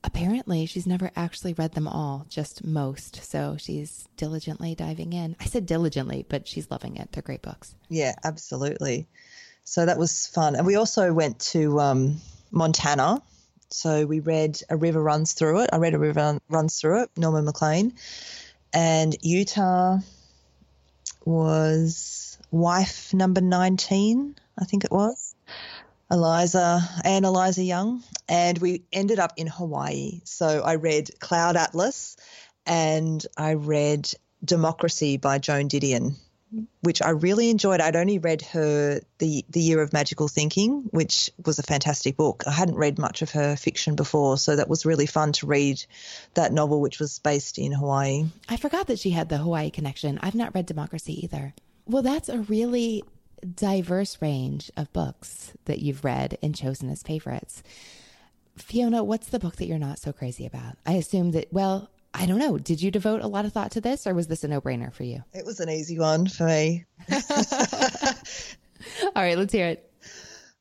[0.05, 3.23] apparently she's never actually read them all, just most.
[3.25, 5.37] So she's diligently diving in.
[5.41, 7.13] I said diligently, but she's loving it.
[7.13, 7.75] They're great books.
[7.89, 9.07] Yeah, absolutely.
[9.65, 10.55] So that was fun.
[10.57, 13.23] And we also went to um, Montana.
[13.71, 15.71] So we read A River Runs Through It.
[15.73, 17.93] I read A River Runs Through It, Norman Maclean.
[18.73, 19.99] And Utah
[21.25, 25.35] was wife number 19, I think it was.
[26.11, 30.23] Eliza and Eliza Young, and we ended up in Hawaii.
[30.25, 32.17] So I read Cloud Atlas
[32.65, 34.11] and I read
[34.43, 36.15] Democracy by Joan Didion,
[36.81, 37.81] which I really enjoyed.
[37.81, 42.45] I'd only read her the the Year of Magical Thinking, which was a fantastic book.
[42.47, 45.85] I hadn't read much of her fiction before, so that was really fun to read
[46.35, 48.27] that novel, which was based in Hawaii.
[48.49, 50.19] I forgot that she had the Hawaii connection.
[50.23, 51.55] I've not read Democracy either.
[51.87, 53.03] Well, that's a really
[53.55, 57.63] diverse range of books that you've read and chosen as favorites.
[58.57, 60.77] Fiona, what's the book that you're not so crazy about?
[60.85, 62.59] I assume that, well, I don't know.
[62.59, 64.92] Did you devote a lot of thought to this or was this a no brainer
[64.92, 65.23] for you?
[65.33, 66.85] It was an easy one for me.
[67.14, 67.23] All
[69.23, 69.85] right, let's hear it.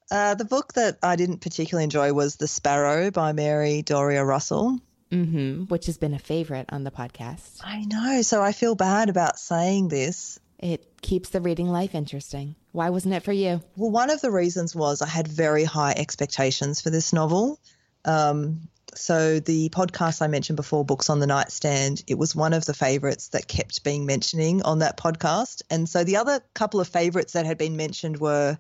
[0.10, 4.80] Uh, the book that I didn't particularly enjoy was The Sparrow by Mary Doria Russell.
[5.12, 7.60] Mm-hmm, which has been a favorite on the podcast.
[7.64, 8.22] I know.
[8.24, 10.38] So I feel bad about saying this.
[10.60, 12.56] It keeps the reading life interesting.
[12.74, 13.62] Why wasn't it for you?
[13.76, 17.60] Well, one of the reasons was I had very high expectations for this novel.
[18.04, 22.66] Um, so the podcast I mentioned before, Books on the Nightstand, it was one of
[22.66, 25.62] the favorites that kept being mentioning on that podcast.
[25.70, 28.58] And so the other couple of favorites that had been mentioned were,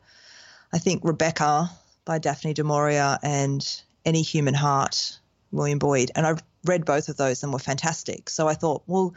[0.71, 1.69] I think, Rebecca
[2.05, 5.19] by Daphne du Maurier and Any Human Heart,
[5.51, 6.11] William Boyd.
[6.15, 8.29] And I read both of those and were fantastic.
[8.29, 9.13] So I thought, well,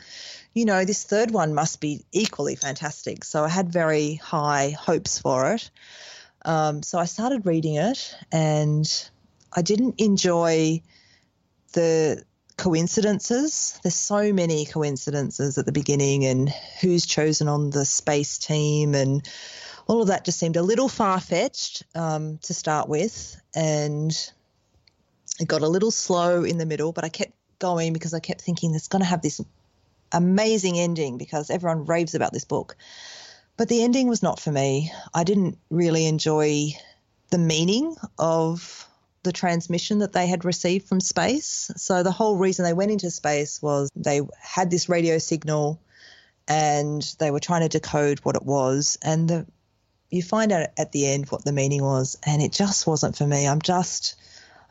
[0.54, 3.24] you know, this third one must be equally fantastic.
[3.24, 5.70] So I had very high hopes for it.
[6.44, 9.10] Um, so I started reading it and
[9.52, 10.82] I didn't enjoy
[11.72, 12.24] the
[12.56, 13.78] coincidences.
[13.82, 19.26] There's so many coincidences at the beginning and who's chosen on the space team and
[19.86, 23.40] all of that just seemed a little far fetched um, to start with.
[23.54, 24.12] And
[25.40, 28.42] it got a little slow in the middle, but I kept going because I kept
[28.42, 29.40] thinking it's going to have this
[30.12, 32.76] amazing ending because everyone raves about this book.
[33.56, 34.92] But the ending was not for me.
[35.12, 36.70] I didn't really enjoy
[37.30, 38.86] the meaning of
[39.22, 41.70] the transmission that they had received from space.
[41.76, 45.80] So the whole reason they went into space was they had this radio signal
[46.48, 49.46] and they were trying to decode what it was and the
[50.10, 53.26] you find out at the end what the meaning was and it just wasn't for
[53.26, 53.46] me.
[53.46, 54.16] I'm just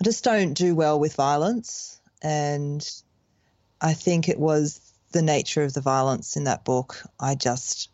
[0.02, 2.86] I just don't do well with violence and
[3.82, 4.82] I think it was
[5.12, 7.02] the nature of the violence in that book.
[7.20, 7.90] I just,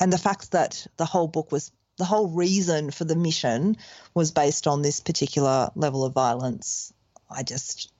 [0.00, 3.76] and the fact that the whole book was, the whole reason for the mission
[4.14, 6.92] was based on this particular level of violence.
[7.30, 7.92] I just,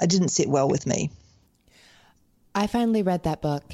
[0.00, 1.10] I didn't sit well with me.
[2.54, 3.64] I finally read that book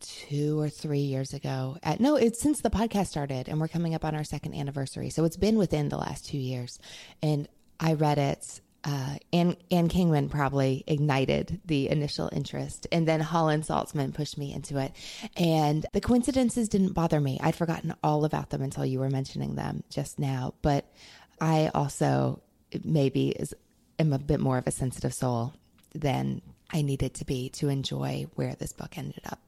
[0.00, 1.78] two or three years ago.
[1.82, 5.10] At, no, it's since the podcast started, and we're coming up on our second anniversary.
[5.10, 6.78] So it's been within the last two years.
[7.22, 7.48] And
[7.80, 12.86] I read it uh, Anne, Ann Kingman probably ignited the initial interest.
[12.92, 14.92] And then Holland Saltzman pushed me into it.
[15.36, 17.38] And the coincidences didn't bother me.
[17.42, 20.54] I'd forgotten all about them until you were mentioning them just now.
[20.60, 20.84] But
[21.40, 22.42] I also
[22.84, 23.54] maybe is,
[23.98, 25.54] am a bit more of a sensitive soul
[25.94, 29.38] than I needed to be to enjoy where this book ended up.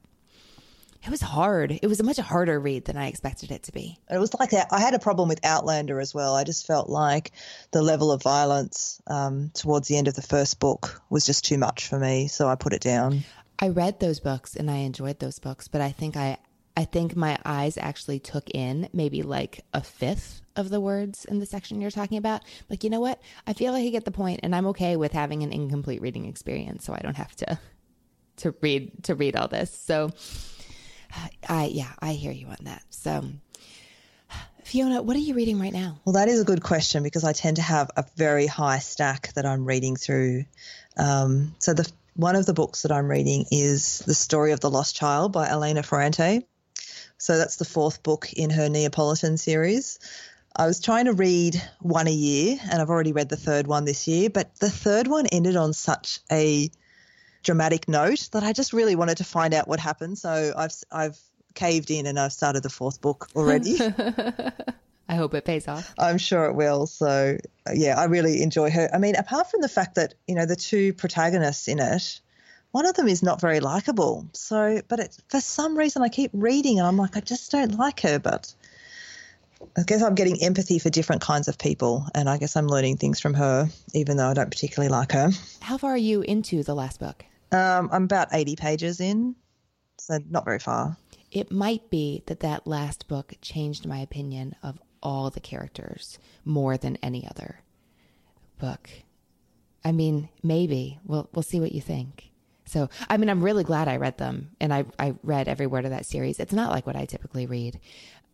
[1.03, 1.71] It was hard.
[1.71, 3.97] It was a much harder read than I expected it to be.
[4.09, 6.35] It was like I had a problem with Outlander as well.
[6.35, 7.31] I just felt like
[7.71, 11.57] the level of violence um, towards the end of the first book was just too
[11.57, 13.23] much for me, so I put it down.
[13.59, 16.37] I read those books and I enjoyed those books, but I think I
[16.77, 21.39] I think my eyes actually took in maybe like a fifth of the words in
[21.39, 22.43] the section you're talking about.
[22.69, 23.19] Like, you know what?
[23.47, 26.25] I feel like I get the point and I'm okay with having an incomplete reading
[26.25, 27.59] experience so I don't have to
[28.37, 29.71] to read to read all this.
[29.71, 30.11] So
[31.47, 32.83] I yeah, I hear you on that.
[32.89, 33.23] So
[34.63, 35.97] Fiona, what are you reading right now?
[36.03, 39.31] Well, that is a good question because I tend to have a very high stack
[39.33, 40.43] that I'm reading through.
[40.97, 44.69] Um, so the one of the books that I'm reading is The Story of the
[44.69, 46.45] Lost Child by Elena Ferrante.
[47.17, 49.99] So that's the fourth book in her Neapolitan series.
[50.55, 53.85] I was trying to read one a year, and I've already read the third one
[53.85, 56.71] this year, but the third one ended on such a
[57.43, 60.17] dramatic note that I just really wanted to find out what happened.
[60.17, 61.17] So I've I've
[61.53, 63.79] caved in and I've started the fourth book already.
[65.09, 65.93] I hope it pays off.
[65.97, 66.85] I'm sure it will.
[66.85, 68.89] So uh, yeah, I really enjoy her.
[68.93, 72.19] I mean, apart from the fact that you know the two protagonists in it,
[72.71, 74.27] one of them is not very likable.
[74.33, 77.77] So, but it, for some reason, I keep reading and I'm like, I just don't
[77.77, 78.19] like her.
[78.19, 78.53] But
[79.77, 82.97] I guess I'm getting empathy for different kinds of people, and I guess I'm learning
[82.97, 85.29] things from her, even though I don't particularly like her.
[85.61, 87.23] How far are you into the last book?
[87.51, 89.35] Um, I'm about 80 pages in,
[89.97, 90.97] so not very far.
[91.31, 96.77] It might be that that last book changed my opinion of all the characters more
[96.77, 97.61] than any other
[98.59, 98.89] book.
[99.83, 102.31] I mean, maybe we'll we'll see what you think.
[102.65, 105.85] So, I mean, I'm really glad I read them, and I I read every word
[105.85, 106.39] of that series.
[106.39, 107.79] It's not like what I typically read,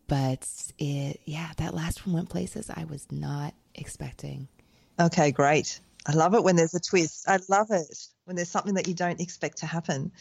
[0.06, 0.46] but
[0.78, 4.48] it yeah, that last one went places I was not expecting.
[4.98, 5.80] Okay, great.
[6.06, 7.28] I love it when there's a twist.
[7.28, 10.12] I love it when there's something that you don't expect to happen.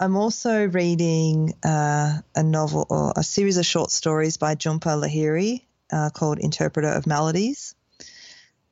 [0.00, 5.62] I'm also reading uh, a novel or a series of short stories by Jhumpa Lahiri
[5.92, 7.76] uh, called Interpreter of Maladies.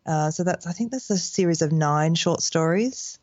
[0.05, 3.20] Uh, so that's I think that's a series of nine short stories,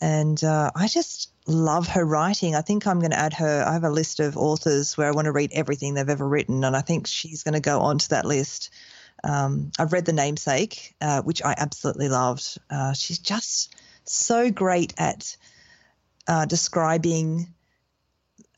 [0.00, 2.54] and uh, I just love her writing.
[2.54, 3.64] I think I'm going to add her.
[3.66, 6.64] I have a list of authors where I want to read everything they've ever written,
[6.64, 8.70] and I think she's going to go onto that list.
[9.22, 12.58] Um, I've read The Namesake, uh, which I absolutely loved.
[12.70, 13.74] Uh, she's just
[14.04, 15.36] so great at
[16.26, 17.52] uh, describing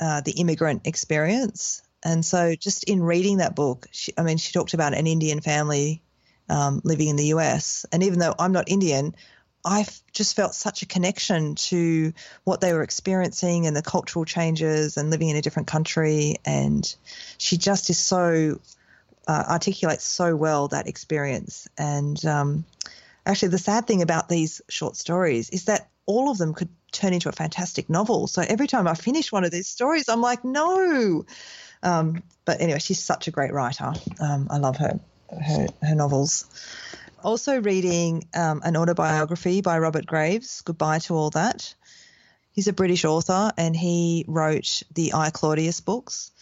[0.01, 1.83] uh, the immigrant experience.
[2.05, 5.41] And so, just in reading that book, she, I mean, she talked about an Indian
[5.41, 6.03] family
[6.49, 7.87] um, living in the US.
[7.93, 9.15] And even though I'm not Indian,
[9.65, 12.13] I just felt such a connection to
[12.45, 16.37] what they were experiencing and the cultural changes and living in a different country.
[16.45, 16.95] And
[17.39, 18.61] she just is so
[19.29, 21.69] uh, articulates so well that experience.
[21.79, 22.65] And um,
[23.25, 27.13] actually, the sad thing about these short stories is that all of them could turn
[27.13, 28.27] into a fantastic novel.
[28.27, 31.25] So every time I finish one of these stories, I'm like, no.
[31.83, 33.93] Um, but anyway, she's such a great writer.
[34.21, 34.99] Um, I love her,
[35.31, 36.47] her, her novels.
[37.25, 41.73] Also, reading um, an autobiography by Robert Graves, Goodbye to All That.
[42.51, 46.33] He's a British author and he wrote the I Claudius books.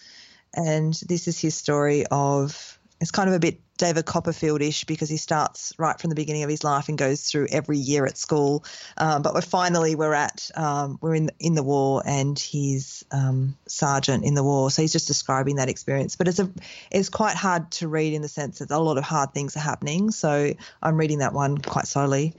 [0.54, 5.16] And this is his story of it's kind of a bit David Copperfield-ish because he
[5.16, 8.62] starts right from the beginning of his life and goes through every year at school.
[8.98, 13.56] Um, but we're finally we're at um, we're in in the war and he's um,
[13.66, 16.16] sergeant in the war, so he's just describing that experience.
[16.16, 16.50] But it's a
[16.90, 19.60] it's quite hard to read in the sense that a lot of hard things are
[19.60, 20.10] happening.
[20.10, 22.34] So I'm reading that one quite slowly.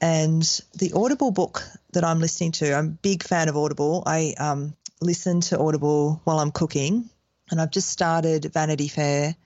[0.00, 0.42] And
[0.76, 4.02] the Audible book that I'm listening to, I'm a big fan of Audible.
[4.04, 7.08] I um, listen to Audible while I'm cooking,
[7.52, 9.36] and I've just started Vanity Fair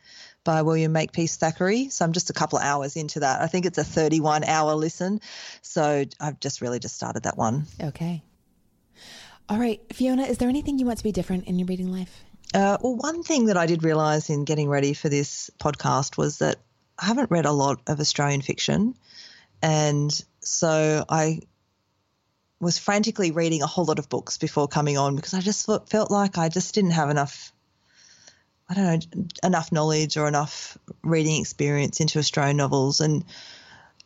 [0.47, 1.91] by William Makepeace Thackeray.
[1.91, 3.43] So I'm just a couple of hours into that.
[3.43, 5.21] I think it's a 31 hour listen.
[5.61, 7.67] So I've just really just started that one.
[7.83, 8.23] Okay.
[9.49, 9.83] All right.
[9.93, 12.25] Fiona, is there anything you want to be different in your reading life?
[12.55, 16.39] Uh, well, one thing that I did realize in getting ready for this podcast was
[16.39, 16.57] that
[16.99, 18.95] I haven't read a lot of Australian fiction.
[19.61, 21.41] And so I
[22.61, 26.11] was frantically reading a whole lot of books before coming on because I just felt
[26.11, 27.53] like I just didn't have enough
[28.69, 33.01] I don't know, enough knowledge or enough reading experience into Australian novels.
[33.01, 33.25] And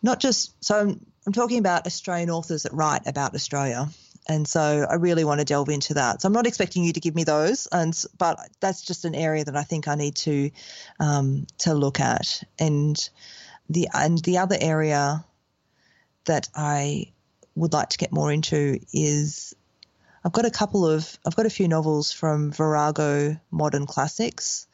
[0.02, 3.88] not just, so I'm, I'm talking about Australian authors that write about Australia.
[4.28, 6.20] And so I really want to delve into that.
[6.20, 9.44] So I'm not expecting you to give me those, and but that's just an area
[9.44, 10.50] that I think I need to
[11.00, 12.42] um, to look at.
[12.58, 12.96] And
[13.70, 15.24] the and the other area
[16.26, 17.12] that I
[17.54, 19.54] would like to get more into is
[20.24, 24.66] I've got a couple of, I've got a few novels from Virago Modern Classics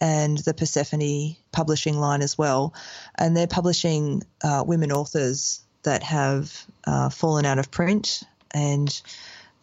[0.00, 2.74] and the Persephone publishing line as well.
[3.16, 8.22] And they're publishing uh, women authors that have uh, fallen out of print.
[8.52, 8.88] And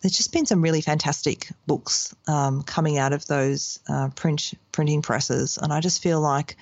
[0.02, 5.02] there's just been some really fantastic books um, coming out of those uh, print printing
[5.02, 6.56] presses, and I just feel like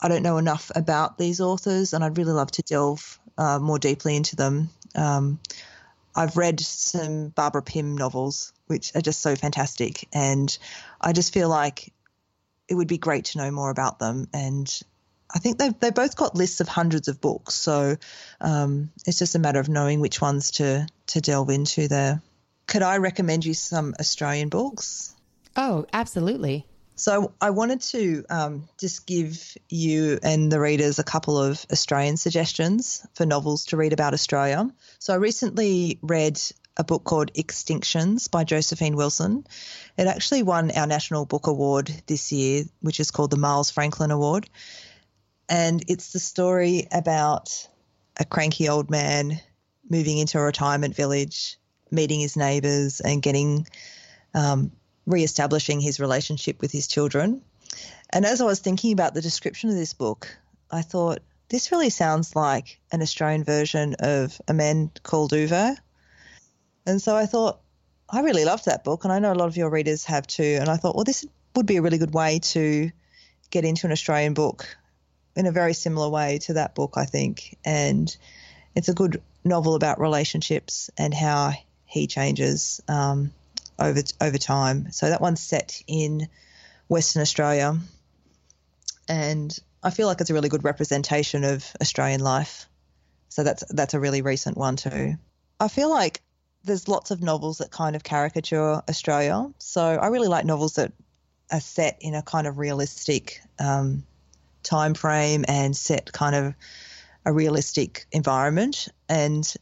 [0.00, 3.78] I don't know enough about these authors, and I'd really love to delve uh, more
[3.78, 4.68] deeply into them.
[4.94, 5.40] Um,
[6.14, 10.56] I've read some Barbara Pym novels, which are just so fantastic, and
[11.00, 11.92] I just feel like
[12.68, 14.28] it would be great to know more about them.
[14.32, 14.72] And
[15.34, 17.96] I think they've they both got lists of hundreds of books, so
[18.40, 22.22] um, it's just a matter of knowing which ones to to delve into there.
[22.66, 25.14] Could I recommend you some Australian books?
[25.56, 26.66] Oh, absolutely.
[26.96, 32.16] So I wanted to um, just give you and the readers a couple of Australian
[32.16, 34.70] suggestions for novels to read about Australia.
[35.00, 36.40] So I recently read
[36.76, 39.44] a book called Extinctions by Josephine Wilson.
[39.96, 44.10] It actually won our National Book Award this year, which is called the Miles Franklin
[44.10, 44.48] Award.
[45.48, 47.68] And it's the story about
[48.18, 49.40] a cranky old man
[49.88, 51.58] moving into a retirement village,
[51.90, 53.66] meeting his neighbours, and getting
[54.32, 54.72] um,
[55.06, 57.42] re-establishing his relationship with his children.
[58.10, 60.36] And as I was thinking about the description of this book,
[60.70, 65.76] I thought this really sounds like an Australian version of A Man Called Ove.
[66.86, 67.60] And so I thought,
[68.08, 70.58] I really loved that book, and I know a lot of your readers have too.
[70.60, 71.26] And I thought, well, this
[71.56, 72.90] would be a really good way to
[73.50, 74.76] get into an Australian book
[75.36, 77.56] in a very similar way to that book, I think.
[77.64, 78.14] And
[78.74, 81.52] it's a good novel about relationships and how
[81.86, 83.32] he changes um,
[83.78, 84.90] over over time.
[84.92, 86.28] So that one's set in
[86.88, 87.78] Western Australia,
[89.08, 92.66] and I feel like it's a really good representation of Australian life.
[93.28, 95.14] So that's that's a really recent one too.
[95.60, 96.22] I feel like
[96.64, 99.50] there's lots of novels that kind of caricature Australia.
[99.58, 100.92] So I really like novels that
[101.52, 104.04] are set in a kind of realistic um,
[104.62, 106.54] time frame and set kind of
[107.26, 108.88] a realistic environment.
[109.08, 109.52] And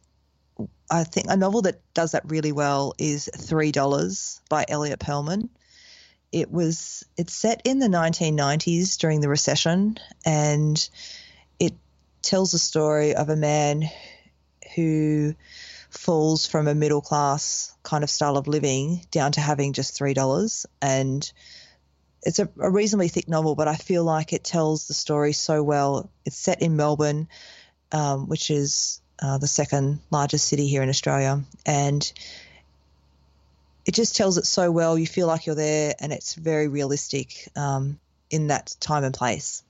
[0.92, 5.48] I think a novel that does that really well is Three Dollars by Elliot Perlman.
[6.30, 10.88] It was it's set in the 1990s during the recession, and
[11.58, 11.72] it
[12.20, 13.88] tells the story of a man
[14.74, 15.34] who
[15.88, 20.14] falls from a middle class kind of style of living down to having just three
[20.14, 21.32] dollars and
[22.22, 25.60] it's a, a, reasonably thick novel, but I feel like it tells the story so
[25.62, 26.08] well.
[26.24, 27.26] It's set in Melbourne,
[27.90, 32.12] um, which is uh, the second largest city here in Australia, and
[33.86, 34.98] it just tells it so well.
[34.98, 37.98] You feel like you're there, and it's very realistic um,
[38.30, 39.62] in that time and place.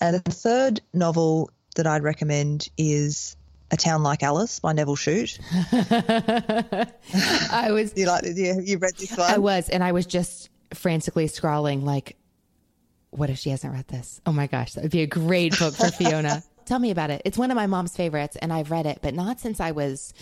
[0.00, 3.36] And the third novel that I'd recommend is
[3.70, 5.38] A Town Like Alice by Nevil Shute.
[5.72, 7.92] I was.
[7.96, 8.24] you like?
[8.24, 9.30] You, you read this one?
[9.30, 12.14] I was, and I was just frantically scrawling like
[13.10, 14.20] what if she hasn't read this?
[14.26, 16.42] Oh my gosh, that would be a great book for Fiona.
[16.68, 17.22] Tell me about it.
[17.24, 20.12] It's one of my mom's favorites, and I've read it, but not since I was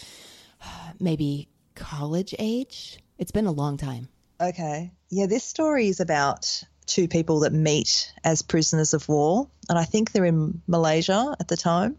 [1.01, 3.01] maybe college age.
[3.19, 4.09] It's been a long time.
[4.41, 4.93] Okay.
[5.11, 9.83] Yeah, this story is about two people that meet as prisoners of war, and I
[9.83, 11.97] think they're in Malaysia at the time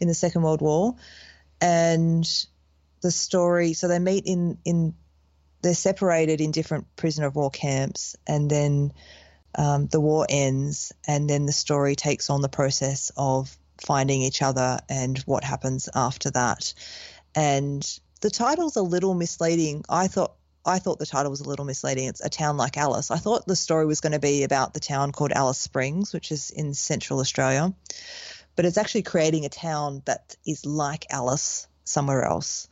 [0.00, 0.96] in the Second World War.
[1.60, 2.28] And
[3.02, 4.94] the story, so they meet in in
[5.62, 8.92] they're separated in different prisoner of war camps, and then
[9.54, 14.42] um, the war ends, and then the story takes on the process of finding each
[14.42, 16.72] other and what happens after that.
[17.34, 19.84] And the title's a little misleading.
[19.88, 22.08] I thought I thought the title was a little misleading.
[22.08, 23.12] It's a town like Alice.
[23.12, 26.32] I thought the story was going to be about the town called Alice Springs, which
[26.32, 27.72] is in central Australia,
[28.56, 32.68] but it's actually creating a town that is like Alice somewhere else.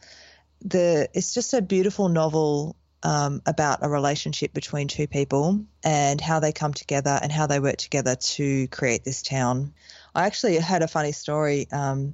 [0.65, 2.75] The it's just a beautiful novel
[3.05, 7.61] um, about a relationship between two people and how they come together and how they
[7.61, 9.75] work together to create this town.
[10.15, 11.67] I actually had a funny story.
[11.73, 12.12] Um,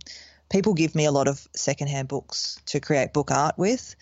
[0.51, 3.95] people give me a lot of secondhand books to create book art with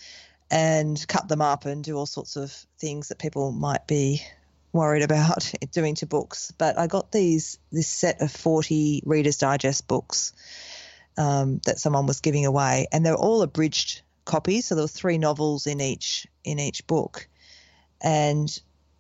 [0.50, 4.22] and cut them up and do all sorts of things that people might be
[4.72, 6.52] worried about doing to books.
[6.56, 10.32] But I got these this set of 40 Reader's Digest books
[11.16, 14.66] um, that someone was giving away, and they're all abridged copies.
[14.66, 17.28] So there were three novels in each in each book,
[18.00, 18.48] and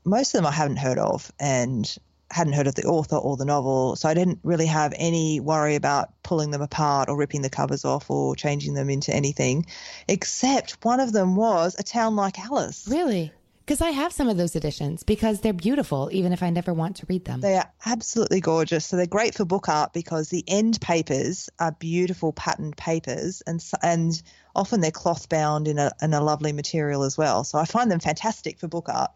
[0.04, 1.96] most of them I haven't heard of, and
[2.30, 5.74] hadn't heard of the author or the novel, so I didn't really have any worry
[5.74, 9.66] about pulling them apart or ripping the covers off or changing them into anything,
[10.06, 12.86] except one of them was A Town Like Alice.
[12.88, 13.32] Really?
[13.64, 16.96] Because I have some of those editions because they're beautiful, even if I never want
[16.96, 17.42] to read them.
[17.42, 18.86] They are absolutely gorgeous.
[18.86, 23.62] So they're great for book art because the end papers are beautiful patterned papers, and
[23.82, 24.22] and
[24.56, 27.44] often they're cloth bound in a in a lovely material as well.
[27.44, 29.10] So I find them fantastic for book art.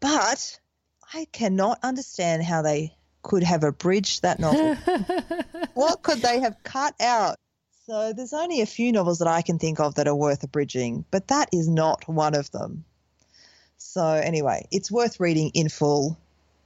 [0.00, 0.58] But
[1.12, 4.74] I cannot understand how they could have abridged that novel.
[5.74, 7.36] what could they have cut out?
[7.86, 11.04] So there's only a few novels that I can think of that are worth abridging,
[11.10, 12.84] but that is not one of them.
[13.78, 16.18] So anyway, it's worth reading in full.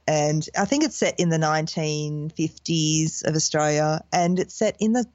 [0.05, 5.05] And I think it's set in the 1950s of Australia and it's set in the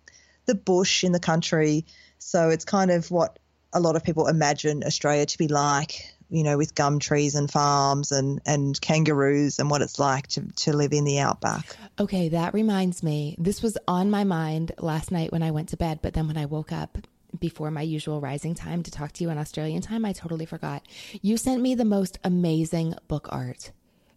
[0.46, 1.84] the bush in the country.
[2.18, 3.38] So it's kind of what
[3.74, 7.50] a lot of people imagine Australia to be like, you know, with gum trees and
[7.50, 11.76] farms and, and kangaroos and what it's like to, to live in the outback.
[11.98, 13.34] Okay, that reminds me.
[13.38, 16.36] This was on my mind last night when I went to bed, but then when
[16.36, 16.98] I woke up
[17.38, 20.82] before my usual rising time to talk to you in Australian time, I totally forgot.
[21.22, 23.72] You sent me the most amazing book art,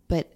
[0.07, 0.33] but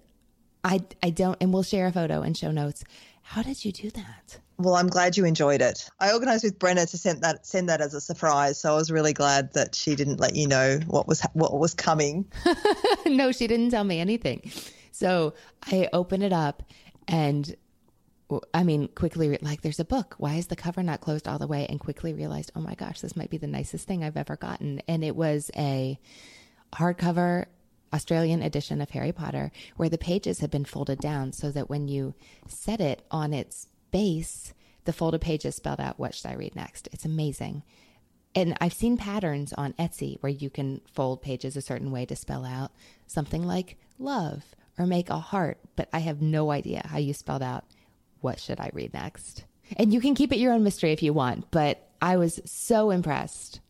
[0.64, 2.84] I I don't and we'll share a photo and show notes.
[3.22, 4.38] How did you do that?
[4.58, 5.88] Well, I'm glad you enjoyed it.
[6.00, 8.90] I organised with Brenna to send that send that as a surprise, so I was
[8.90, 12.26] really glad that she didn't let you know what was what was coming.
[13.06, 14.50] no, she didn't tell me anything.
[14.92, 15.34] So
[15.70, 16.62] I open it up
[17.06, 17.54] and
[18.52, 20.16] I mean, quickly, like, there's a book.
[20.18, 21.66] Why is the cover not closed all the way?
[21.68, 24.82] And quickly realized, oh my gosh, this might be the nicest thing I've ever gotten.
[24.88, 25.98] And it was a
[26.72, 27.46] hardcover
[27.92, 31.86] Australian edition of Harry Potter where the pages have been folded down so that when
[31.86, 32.14] you
[32.48, 34.52] set it on its base,
[34.84, 36.86] the folded pages spelled out what should I read next.
[36.92, 37.62] It's amazing.
[38.34, 42.14] And I've seen patterns on Etsy where you can fold pages a certain way to
[42.14, 42.72] spell out
[43.06, 47.42] something like love or make a heart, but I have no idea how you spelled
[47.42, 47.64] out
[48.20, 49.46] what should I read next.
[49.78, 52.90] And you can keep it your own mystery if you want, but I was so
[52.90, 53.60] impressed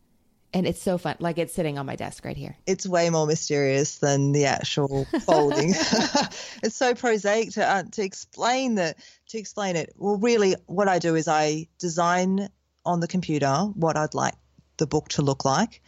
[0.53, 1.17] and it's so fun.
[1.19, 2.57] Like it's sitting on my desk right here.
[2.67, 5.71] It's way more mysterious than the actual folding.
[6.63, 9.93] it's so prosaic to uh, to explain that to explain it.
[9.97, 12.49] Well, really, what I do is I design
[12.85, 14.35] on the computer what I'd like
[14.77, 15.83] the book to look like,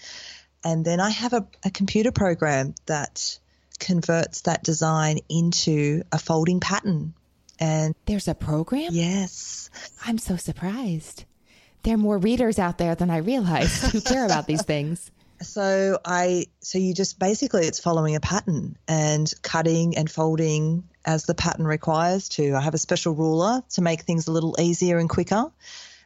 [0.64, 3.38] and then I have a, a computer program that
[3.78, 7.14] converts that design into a folding pattern.
[7.60, 8.90] And there's a program.
[8.92, 9.70] Yes,
[10.04, 11.24] I'm so surprised
[11.82, 15.10] there are more readers out there than I realized who care about these things.
[15.40, 21.24] So I so you just basically it's following a pattern and cutting and folding as
[21.24, 22.54] the pattern requires to.
[22.54, 25.44] I have a special ruler to make things a little easier and quicker.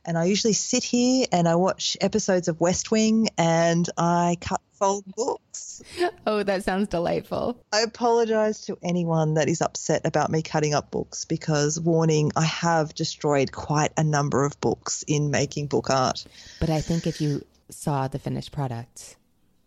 [0.05, 4.61] And I usually sit here and I watch episodes of West Wing and I cut
[4.73, 5.81] fold books.
[6.27, 7.57] Oh, that sounds delightful.
[7.73, 12.45] I apologize to anyone that is upset about me cutting up books because, warning, I
[12.45, 16.25] have destroyed quite a number of books in making book art.
[16.59, 19.17] But I think if you saw the finished product,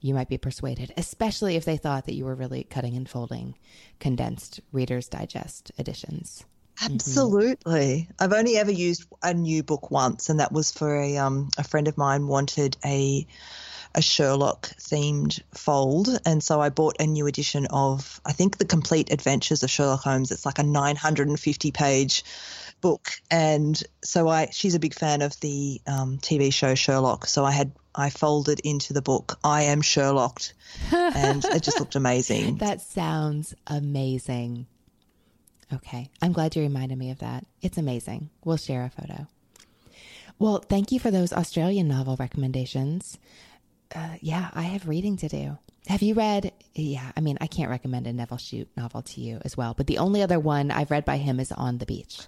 [0.02, 3.56] you might be persuaded, especially if they thought that you were really cutting and folding
[4.00, 6.46] condensed Reader's Digest editions.
[6.82, 8.08] Absolutely.
[8.10, 8.12] Mm-hmm.
[8.20, 11.64] I've only ever used a new book once, and that was for a um, a
[11.64, 13.26] friend of mine wanted a
[13.96, 16.10] a Sherlock themed fold.
[16.26, 20.02] And so I bought a new edition of, I think, The Complete Adventures of Sherlock
[20.02, 20.32] Holmes.
[20.32, 22.24] It's like a 950 page
[22.82, 23.12] book.
[23.32, 27.26] And so I, she's a big fan of the um, TV show Sherlock.
[27.26, 30.54] So I had, I folded into the book, I Am Sherlocked.
[30.92, 32.58] And it just looked amazing.
[32.58, 34.68] that sounds amazing.
[35.74, 36.10] Okay.
[36.22, 37.46] I'm glad you reminded me of that.
[37.62, 38.30] It's amazing.
[38.44, 39.28] We'll share a photo.
[40.38, 43.18] Well, thank you for those Australian novel recommendations
[43.94, 45.58] uh, yeah, I have reading to do.
[45.88, 46.52] Have you read?
[46.74, 49.86] Yeah, I mean, I can't recommend a Nevil Shute novel to you as well, but
[49.86, 52.22] the only other one I've read by him is On the Beach.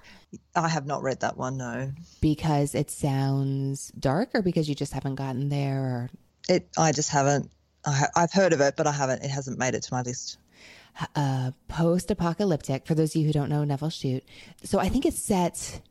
[0.55, 1.91] I have not read that one, no.
[2.21, 6.09] Because it sounds dark, or because you just haven't gotten there, or
[6.47, 6.69] it?
[6.77, 7.49] I just haven't.
[7.85, 9.23] I, have heard of it, but I haven't.
[9.23, 10.37] It hasn't made it to my list.
[11.15, 12.87] Uh, post-apocalyptic.
[12.87, 14.23] For those of you who don't know Nevil Shute,
[14.63, 15.81] so I think it's set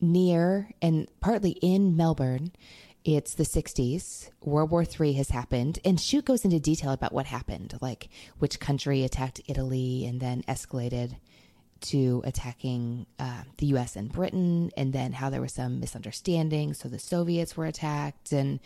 [0.00, 2.52] near and partly in Melbourne
[3.04, 4.28] it's the 60s.
[4.42, 5.78] World War III has happened.
[5.82, 10.42] And Shute goes into detail about what happened, like which country attacked Italy and then
[10.42, 11.16] escalated
[11.80, 16.74] to attacking uh, the US and Britain, and then how there was some misunderstanding.
[16.74, 18.60] So the Soviets were attacked, and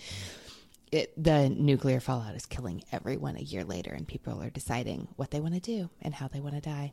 [0.93, 5.31] it, the nuclear fallout is killing everyone a year later, and people are deciding what
[5.31, 6.93] they want to do and how they want to die.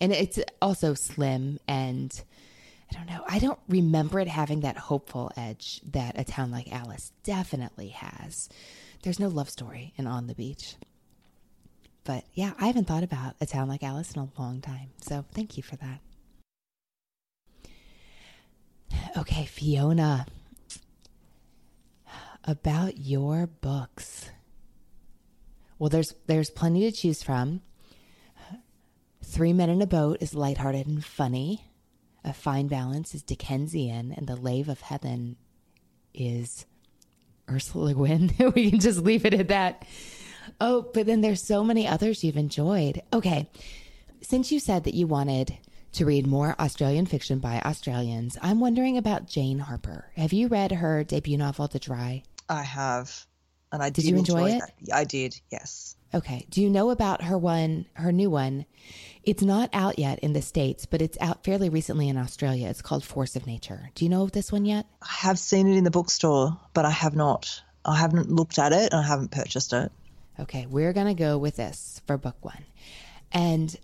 [0.00, 2.12] And it's also slim and
[2.90, 3.24] I don't know.
[3.28, 8.48] I don't remember it having that hopeful edge that a town like Alice definitely has.
[9.02, 10.76] There's no love story in On the Beach.
[12.04, 14.90] But yeah, I haven't thought about a town like Alice in a long time.
[15.02, 16.00] So thank you for that.
[19.16, 20.26] Okay, Fiona.
[22.48, 24.30] About your books.
[25.78, 27.60] Well, there's there's plenty to choose from.
[29.22, 31.66] Three Men in a Boat is lighthearted and funny.
[32.24, 35.36] A Fine Balance is Dickensian, and The Lathe of Heaven
[36.14, 36.64] is
[37.50, 38.32] Ursula Le Guin.
[38.54, 39.86] we can just leave it at that.
[40.58, 43.02] Oh, but then there's so many others you've enjoyed.
[43.12, 43.50] Okay.
[44.22, 45.58] Since you said that you wanted
[45.92, 50.10] to read more Australian fiction by Australians, I'm wondering about Jane Harper.
[50.16, 52.22] Have you read her debut novel, The Dry?
[52.48, 53.26] I have.
[53.70, 54.62] And I Did did, you enjoy enjoy, it?
[54.86, 54.94] that.
[54.96, 55.94] I did, yes.
[56.14, 56.46] Okay.
[56.48, 58.64] Do you know about her one, her new one?
[59.24, 62.68] It's not out yet in the States, but it's out fairly recently in Australia.
[62.68, 63.90] It's called Force of Nature.
[63.94, 64.86] Do you know of this one yet?
[65.02, 67.62] I have seen it in the bookstore, but I have not.
[67.84, 69.92] I haven't looked at it and I haven't purchased it.
[70.40, 72.64] Okay, we're going to go with this for book one.
[73.32, 73.76] And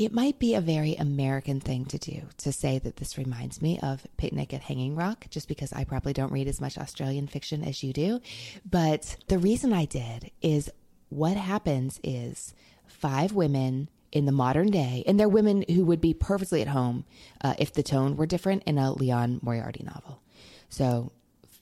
[0.00, 3.78] it might be a very American thing to do to say that this reminds me
[3.82, 7.62] of Picnic at Hanging Rock, just because I probably don't read as much Australian fiction
[7.62, 8.22] as you do.
[8.68, 10.70] But the reason I did is
[11.10, 12.54] what happens is
[12.86, 17.04] five women in the modern day, and they're women who would be perfectly at home
[17.42, 20.22] uh, if the tone were different in a Liane Moriarty novel.
[20.70, 21.12] So,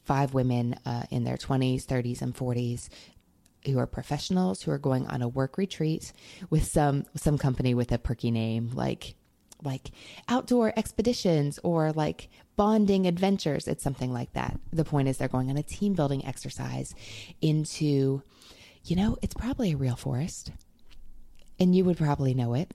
[0.04, 2.88] five women uh, in their 20s, 30s, and 40s
[3.66, 6.12] who are professionals who are going on a work retreat
[6.50, 9.14] with some some company with a perky name like
[9.62, 9.90] like
[10.28, 13.66] outdoor expeditions or like bonding adventures.
[13.66, 14.58] It's something like that.
[14.72, 16.94] The point is they're going on a team building exercise
[17.40, 18.22] into
[18.84, 20.52] you know it's probably a real forest
[21.58, 22.72] and you would probably know it.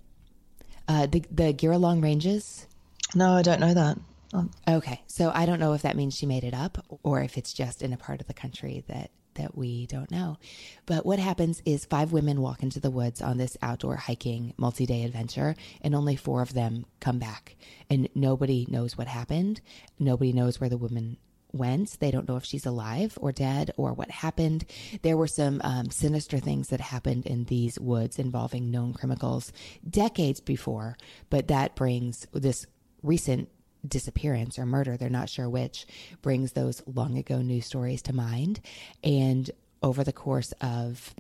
[0.88, 2.68] Uh, the the Giralang Ranges?
[3.16, 3.98] No, I don't know that.
[4.34, 7.38] Um, Okay, so I don't know if that means she made it up or if
[7.38, 10.38] it's just in a part of the country that that we don't know.
[10.86, 15.04] But what happens is five women walk into the woods on this outdoor hiking multi-day
[15.04, 17.56] adventure and only four of them come back
[17.90, 19.62] and nobody knows what happened.
[20.00, 21.18] Nobody knows where the woman
[21.54, 22.00] went.
[22.00, 24.66] They don't know if she's alive or dead or what happened.
[25.04, 29.54] There were some um, sinister things that happened in these woods involving known criminals
[29.88, 30.98] decades before,
[31.30, 32.66] but that brings this
[33.04, 33.50] recent
[33.88, 35.86] disappearance or murder, they're not sure which,
[36.22, 38.60] brings those long ago news stories to mind.
[39.04, 39.50] And
[39.82, 41.14] over the course of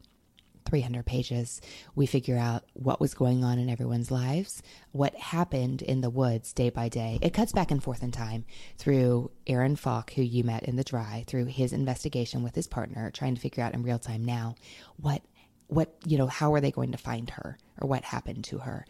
[0.66, 1.61] 300 pages,
[1.93, 6.53] we figure out what was going on in everyone's lives, what happened in the woods
[6.53, 7.20] day by day.
[7.22, 8.45] It cuts back and forth in time
[8.78, 13.11] through Aaron Falk, who you met in the dry, through his investigation with his partner,
[13.11, 14.55] trying to figure out in real time now
[14.97, 15.22] what
[15.68, 18.86] what you know how are they going to find her or what happened to her?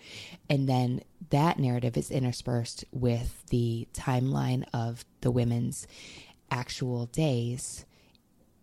[0.50, 5.88] And then that narrative is interspersed with the timeline of the women's
[6.52, 7.86] actual days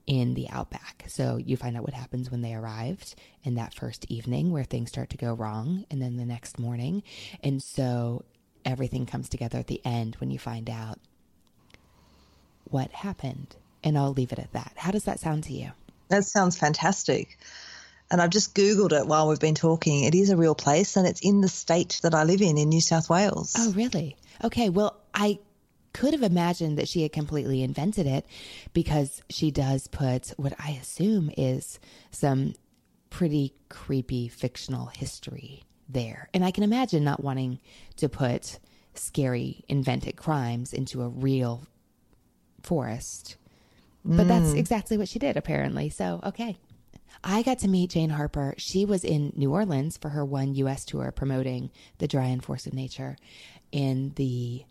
[0.07, 1.05] in the outback.
[1.09, 4.89] So you find out what happens when they arrived in that first evening where things
[4.91, 7.03] start to go wrong and then the next morning.
[7.43, 8.25] And so
[8.65, 10.99] everything comes together at the end when you find out
[12.65, 13.57] what happened.
[13.83, 14.73] And i'll leave it at that.
[14.77, 15.71] How does that sound to you?
[16.09, 17.39] That sounds fantastic.
[18.11, 20.05] And I've just Googled it while we've been talking.
[20.05, 22.69] It is a real place and it's in the state that I live in, in
[22.69, 23.55] New South Wales.
[23.57, 24.17] Oh, really?
[24.43, 24.69] Okay.
[24.69, 25.39] Well, I
[25.93, 28.27] could have imagined that she had completely invented it
[28.73, 31.79] because she does put what I assume is
[32.11, 32.55] some
[33.11, 36.29] pretty creepy fictional history there.
[36.33, 37.61] And I can imagine not wanting
[37.97, 38.59] to put
[38.95, 41.67] scary invented crimes into a real
[42.63, 43.37] forest.
[44.05, 44.57] But that's mm.
[44.57, 45.91] exactly what she did, apparently.
[45.91, 46.57] So, okay.
[47.23, 48.55] I got to meet Jane Harper.
[48.57, 50.85] She was in New Orleans for her one U.S.
[50.85, 53.16] tour promoting the Dry and Force of Nature
[53.73, 54.64] in the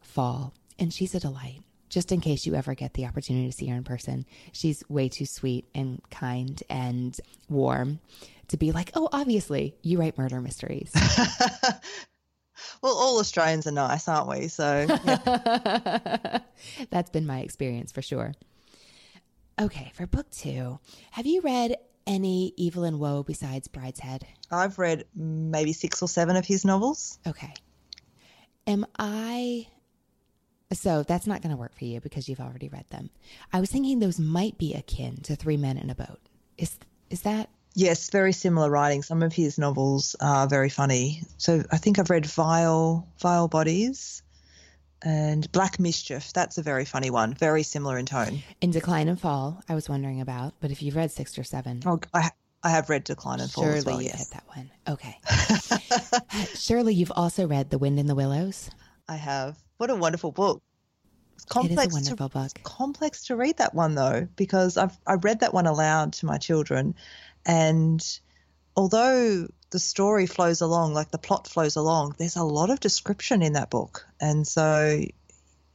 [0.00, 0.54] fall.
[0.78, 1.62] And she's a delight.
[1.88, 5.08] Just in case you ever get the opportunity to see her in person, she's way
[5.08, 7.16] too sweet and kind and
[7.48, 8.00] warm
[8.48, 10.92] to be like, oh, obviously, you write murder mysteries.
[12.82, 14.48] Well, all Australians are nice, aren't we?
[14.48, 16.38] So, yeah.
[16.90, 18.34] That's been my experience for sure.
[19.60, 20.80] Okay, for book two,
[21.12, 21.76] have you read
[22.06, 24.22] any Evelyn Waugh besides Brideshead?
[24.50, 27.18] I've read maybe six or seven of his novels.
[27.26, 27.54] Okay.
[28.66, 29.68] Am I.
[30.72, 33.10] So that's not going to work for you because you've already read them.
[33.52, 36.20] I was thinking those might be akin to Three Men in a Boat.
[36.58, 36.76] Is
[37.10, 39.02] is that Yes, very similar writing.
[39.02, 41.22] Some of his novels are very funny.
[41.38, 44.22] So I think I've read Vile, Vile Bodies
[45.04, 46.32] and Black Mischief.
[46.32, 47.34] That's a very funny one.
[47.34, 48.42] Very similar in tone.
[48.60, 49.62] in Decline and Fall?
[49.68, 52.30] I was wondering about, but if you've read six or seven, Oh, I,
[52.62, 54.18] I have read Decline and Fall surely as well, you yes.
[54.18, 54.70] hit that one.
[54.88, 55.18] Okay.
[56.10, 58.70] Uh, surely you've also read The Wind in the Willows.
[59.08, 59.56] I have.
[59.78, 60.62] What a wonderful book.
[61.34, 62.44] It's It is a complex wonderful to, book.
[62.46, 66.26] it's complex to read that one though because I've I read that one aloud to
[66.26, 66.94] my children,
[67.44, 68.00] and
[68.76, 73.42] although the story flows along, like the plot flows along, there's a lot of description
[73.42, 75.00] in that book, and so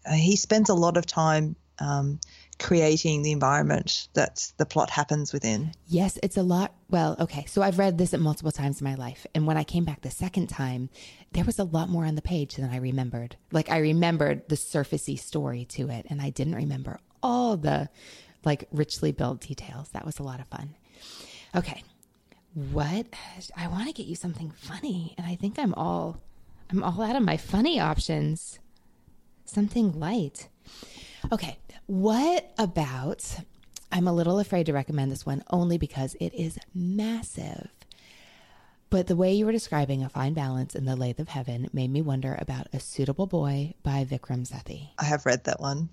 [0.05, 2.17] uh, he spends a lot of time um,
[2.59, 5.73] creating the environment that the plot happens within.
[5.85, 6.73] Yes, it's a lot.
[6.89, 7.43] Well, okay.
[7.47, 9.27] So I've read this at multiple times in my life.
[9.35, 10.89] And when I came back the second time,
[11.33, 13.35] there was a lot more on the page than I remembered.
[13.51, 17.89] Like I remembered the surfacey story to it, and I didn't remember all the
[18.45, 19.89] like richly built details.
[19.89, 20.75] That was a lot of fun.
[21.53, 21.83] Okay.
[22.53, 23.07] What?
[23.55, 26.19] I want to get you something funny, and I think I'm all
[26.69, 28.59] I'm all out of my funny options.
[29.45, 30.47] Something light.
[31.31, 33.39] Okay, what about?
[33.91, 37.69] I'm a little afraid to recommend this one only because it is massive.
[38.91, 41.91] But the way you were describing a fine balance in the lathe of heaven made
[41.91, 44.89] me wonder about A Suitable Boy by Vikram Sethi.
[44.97, 45.89] I have read that one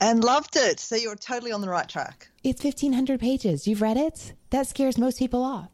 [0.00, 0.80] and loved it.
[0.80, 2.28] So you're totally on the right track.
[2.42, 3.66] It's 1,500 pages.
[3.66, 4.32] You've read it?
[4.50, 5.70] That scares most people off.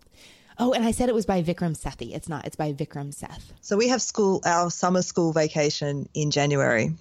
[0.58, 2.14] Oh, and I said it was by Vikram Sethi.
[2.14, 2.46] It's not.
[2.46, 3.52] It's by Vikram Seth.
[3.60, 6.94] So we have school, our summer school vacation in January,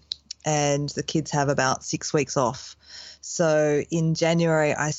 [0.45, 2.76] and the kids have about six weeks off.
[3.21, 4.91] So in January, I,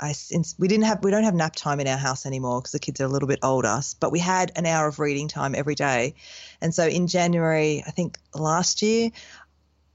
[0.00, 0.14] I
[0.58, 2.98] we didn't have we don't have nap time in our house anymore because the kids
[3.02, 3.78] are a little bit older.
[4.00, 6.14] But we had an hour of reading time every day,
[6.62, 9.10] and so in January, I think last year,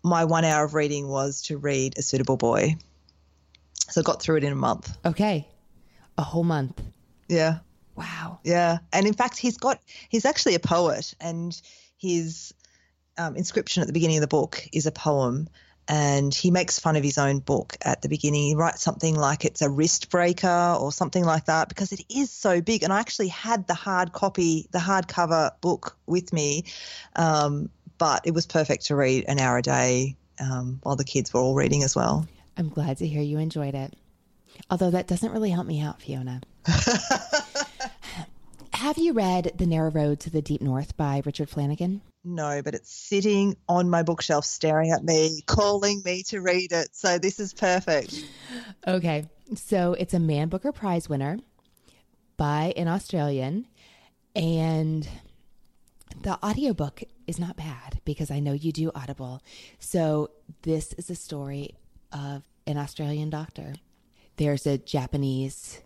[0.03, 2.75] my one hour of reading was to read A Suitable Boy.
[3.89, 4.95] So I got through it in a month.
[5.05, 5.47] Okay,
[6.17, 6.81] a whole month.
[7.27, 7.59] Yeah.
[7.95, 8.39] Wow.
[8.43, 8.79] Yeah.
[8.91, 9.79] And in fact, he's got,
[10.09, 11.59] he's actually a poet, and
[11.97, 12.53] his
[13.17, 15.47] um, inscription at the beginning of the book is a poem.
[15.85, 18.43] And he makes fun of his own book at the beginning.
[18.43, 22.31] He writes something like it's a wrist breaker or something like that because it is
[22.31, 22.83] so big.
[22.83, 26.63] And I actually had the hard copy, the hardcover book with me,
[27.17, 27.69] um,
[28.03, 31.39] but it was perfect to read an hour a day um, while the kids were
[31.39, 32.27] all reading as well.
[32.57, 33.93] I'm glad to hear you enjoyed it.
[34.69, 36.41] Although that doesn't really help me out, Fiona.
[38.73, 42.01] Have you read The Narrow Road to the Deep North by Richard Flanagan?
[42.25, 46.89] No, but it's sitting on my bookshelf staring at me, calling me to read it.
[46.91, 48.21] So this is perfect.
[48.85, 49.29] Okay.
[49.55, 51.39] So it's a Man Booker Prize winner
[52.35, 53.65] by an Australian.
[54.35, 55.07] And
[56.21, 59.41] the audiobook is not bad because I know you do Audible.
[59.79, 60.31] So
[60.63, 61.75] this is a story
[62.11, 63.73] of an Australian doctor.
[64.37, 65.81] There's a Japanese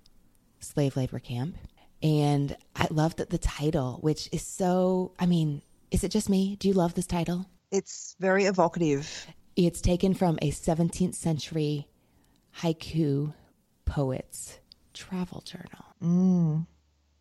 [0.59, 1.55] slave labor camp.
[2.03, 6.55] And I love that the title, which is so, I mean, is it just me?
[6.57, 7.45] Do you love this title?
[7.71, 9.27] It's very evocative.
[9.55, 11.87] It's taken from a 17th century
[12.59, 13.33] haiku
[13.85, 14.59] poet's
[14.93, 15.85] travel journal.
[16.03, 16.67] Mm.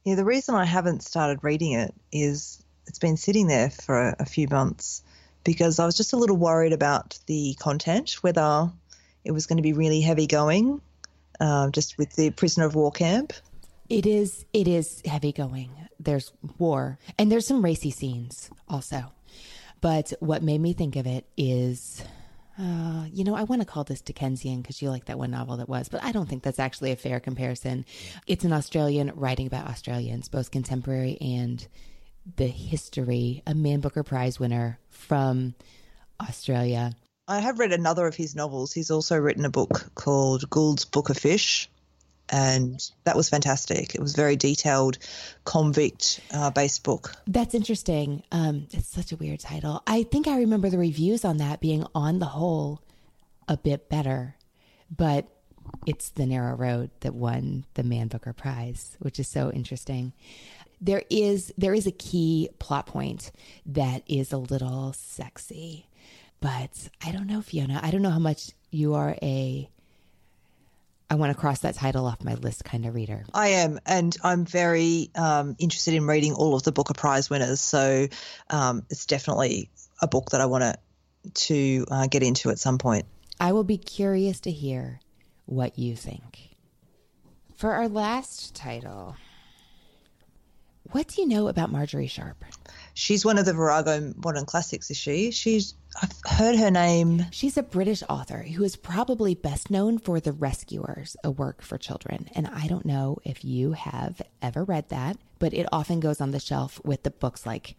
[0.04, 4.16] Yeah, the reason I haven't started reading it is it's been sitting there for a,
[4.20, 5.02] a few months
[5.44, 8.70] because I was just a little worried about the content, whether
[9.24, 10.80] it was going to be really heavy going,
[11.40, 13.32] uh, just with the prisoner of war camp.
[13.88, 14.44] It is.
[14.52, 15.70] It is heavy going.
[16.00, 19.12] There's war, and there's some racy scenes also.
[19.80, 22.02] But what made me think of it is,
[22.58, 25.58] uh, you know, I want to call this Dickensian because you like that one novel
[25.58, 27.84] that was, but I don't think that's actually a fair comparison.
[28.26, 31.66] It's an Australian writing about Australians, both contemporary and
[32.36, 35.54] the history, a Man Booker Prize winner from
[36.20, 36.92] Australia.
[37.28, 38.72] I have read another of his novels.
[38.72, 41.68] He's also written a book called Gould's Book of Fish,
[42.28, 43.94] and that was fantastic.
[43.94, 44.98] It was very detailed,
[45.44, 47.12] convict uh, based book.
[47.26, 48.22] That's interesting.
[48.32, 49.82] Um, it's such a weird title.
[49.86, 52.80] I think I remember the reviews on that being, on the whole,
[53.48, 54.36] a bit better,
[54.94, 55.28] but
[55.84, 60.12] it's the narrow road that won the Man Booker Prize, which is so interesting
[60.80, 63.32] there is there is a key plot point
[63.64, 65.86] that is a little sexy
[66.40, 69.68] but i don't know fiona i don't know how much you are a
[71.08, 73.24] I want to cross that title off my list kind of reader.
[73.32, 77.60] I am, and I'm very um, interested in reading all of the Booker Prize winners.
[77.60, 78.08] So
[78.50, 79.70] um, it's definitely
[80.02, 80.76] a book that I want to
[81.32, 83.06] to uh, get into at some point.
[83.40, 85.00] I will be curious to hear
[85.44, 86.56] what you think.
[87.56, 89.16] For our last title,
[90.92, 92.44] what do you know about Margery Sharp?
[92.94, 95.30] She's one of the Virago Modern Classics, is she?
[95.30, 97.26] She's I've heard her name.
[97.30, 101.78] She's a British author who is probably best known for The Rescuers, a work for
[101.78, 102.28] children.
[102.34, 106.32] And I don't know if you have ever read that, but it often goes on
[106.32, 107.76] the shelf with the books like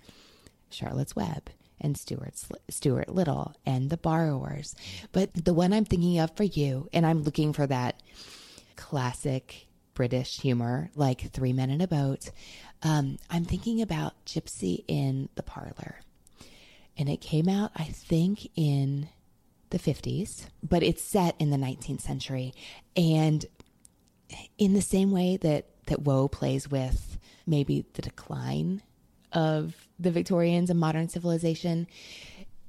[0.70, 1.50] Charlotte's Web
[1.80, 2.34] and Stuart
[2.70, 4.76] Stuart Little and The Borrowers.
[5.12, 8.02] But the one I'm thinking of for you, and I'm looking for that
[8.76, 9.67] classic
[9.98, 12.30] British humor, like Three Men in a Boat.
[12.84, 15.96] Um, I'm thinking about Gypsy in the Parlor.
[17.00, 19.10] And it came out, I think, in
[19.72, 22.54] the 50s, but it's set in the 19th century.
[22.96, 23.44] And
[24.60, 27.18] in the same way that, that Waugh plays with
[27.48, 28.84] maybe the decline
[29.34, 31.88] of the Victorians and modern civilization,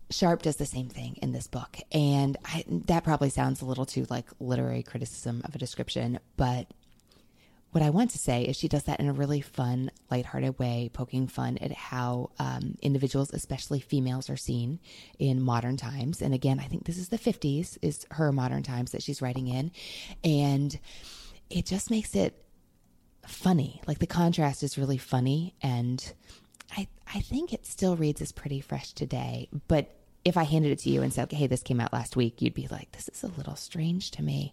[0.09, 1.77] Sharp does the same thing in this book.
[1.93, 6.73] And I, that probably sounds a little too like literary criticism of a description, but
[7.73, 10.91] what I want to say is she does that in a really fun, lighthearted way,
[10.93, 14.81] poking fun at how um, individuals, especially females, are seen
[15.19, 16.23] in modern times.
[16.23, 19.49] And again, I think this is the 50s, is her modern times that she's writing
[19.49, 19.71] in.
[20.25, 20.79] And
[21.51, 22.43] it just makes it
[23.27, 23.83] funny.
[23.87, 26.13] Like the contrast is really funny and
[26.77, 29.95] I, I think it still reads as pretty fresh today, but
[30.29, 32.55] if I handed it to you and said, hey, this came out last week, you'd
[32.55, 34.53] be like, this is a little strange to me.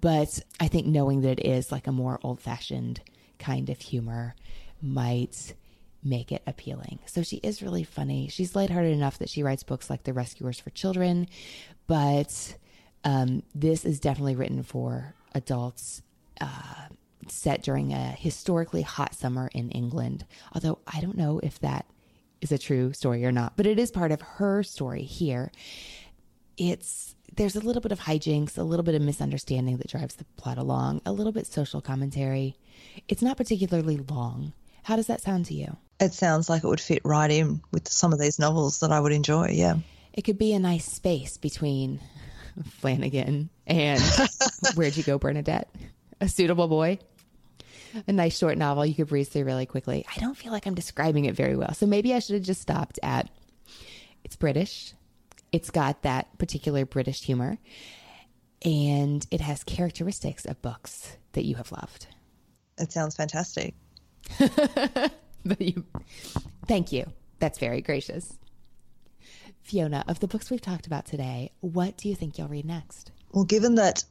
[0.00, 3.00] But I think knowing that it is like a more old fashioned
[3.38, 4.34] kind of humor
[4.80, 5.54] might
[6.02, 7.00] make it appealing.
[7.06, 8.28] So she is really funny.
[8.28, 11.26] She's lighthearted enough that she writes books like The Rescuers for Children,
[11.86, 12.56] but
[13.04, 16.02] um, this is definitely written for adults.
[16.40, 16.88] Uh,
[17.28, 20.24] set during a historically hot summer in England.
[20.52, 21.86] Although I don't know if that
[22.46, 25.50] is a true story or not, but it is part of her story here.
[26.56, 30.24] It's there's a little bit of hijinks, a little bit of misunderstanding that drives the
[30.36, 32.56] plot along, a little bit social commentary.
[33.08, 34.52] It's not particularly long.
[34.84, 35.76] How does that sound to you?
[35.98, 39.00] It sounds like it would fit right in with some of these novels that I
[39.00, 39.48] would enjoy.
[39.50, 39.78] Yeah.
[40.12, 42.00] It could be a nice space between
[42.70, 44.00] Flanagan and
[44.74, 45.68] Where'd You Go, Bernadette?
[46.20, 46.98] A suitable boy
[48.06, 50.04] a nice short novel you could breeze through really quickly.
[50.14, 51.74] I don't feel like I'm describing it very well.
[51.74, 53.28] So maybe I should have just stopped at
[54.24, 54.92] it's British.
[55.52, 57.58] It's got that particular British humor.
[58.64, 62.08] And it has characteristics of books that you have loved.
[62.78, 63.74] It sounds fantastic.
[64.38, 65.84] but you,
[66.66, 67.06] thank you.
[67.38, 68.36] That's very gracious.
[69.62, 73.12] Fiona, of the books we've talked about today, what do you think you'll read next?
[73.32, 74.04] Well, given that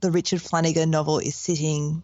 [0.00, 2.02] the Richard Flanagan novel is sitting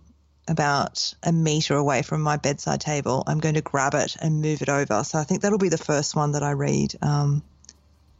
[0.51, 4.63] about a meter away from my bedside table, I'm going to grab it and move
[4.63, 5.05] it over.
[5.05, 6.97] So I think that'll be the first one that I read.
[7.01, 7.45] Um,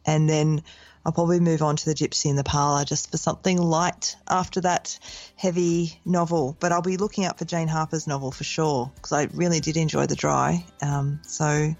[0.05, 0.63] and then
[1.05, 4.61] I'll probably move on to the Gypsy in the Parlour just for something light after
[4.61, 4.97] that
[5.35, 6.55] heavy novel.
[6.57, 9.75] But I'll be looking out for Jane Harper's novel for sure because I really did
[9.75, 10.65] enjoy The Dry.
[10.81, 11.75] Um, so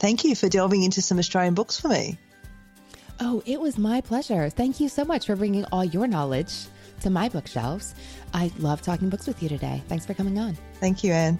[0.00, 2.18] thank you for delving into some Australian books for me.
[3.20, 4.50] Oh, it was my pleasure.
[4.50, 6.64] Thank you so much for bringing all your knowledge
[7.02, 7.94] to my bookshelves.
[8.34, 9.82] I love talking books with you today.
[9.88, 10.58] Thanks for coming on.
[10.80, 11.38] Thank you, Anne.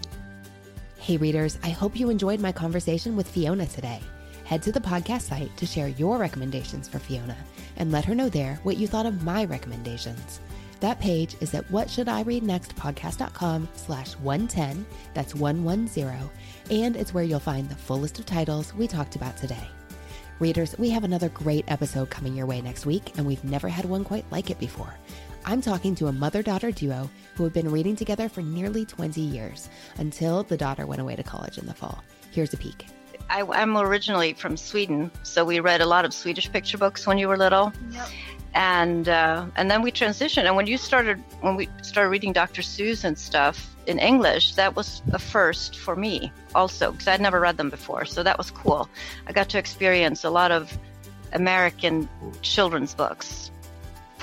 [0.97, 4.01] Hey, readers, I hope you enjoyed my conversation with Fiona today.
[4.45, 7.37] Head to the podcast site to share your recommendations for Fiona
[7.77, 10.41] and let her know there what you thought of my recommendations.
[10.81, 16.31] That page is at whatshouldireadnextpodcast.com slash 110, that's 110,
[16.71, 19.67] and it's where you'll find the full list of titles we talked about today.
[20.41, 23.85] Readers, we have another great episode coming your way next week, and we've never had
[23.85, 24.95] one quite like it before.
[25.47, 29.21] I'm talking to a mother daughter duo who have been reading together for nearly 20
[29.21, 29.69] years
[29.99, 32.03] until the daughter went away to college in the fall.
[32.31, 32.87] Here's a peek.
[33.29, 37.19] I, am originally from Sweden, so we read a lot of Swedish picture books when
[37.19, 37.73] you were little.
[37.91, 38.09] Yep.
[38.55, 40.45] And uh, and then we transitioned.
[40.45, 42.63] And when you started, when we started reading Dr.
[42.63, 47.41] Seuss and stuff in English, that was a first for me also because I'd never
[47.41, 48.05] read them before.
[48.05, 48.89] So that was cool.
[49.27, 50.79] I got to experience a lot of
[51.33, 52.09] American
[52.43, 53.51] children's books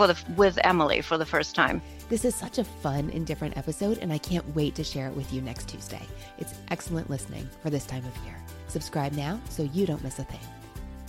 [0.02, 1.80] for the with Emily for the first time.
[2.10, 5.16] This is such a fun and different episode, and I can't wait to share it
[5.16, 6.02] with you next Tuesday.
[6.40, 8.36] It's excellent listening for this time of year.
[8.68, 10.40] Subscribe now so you don't miss a thing.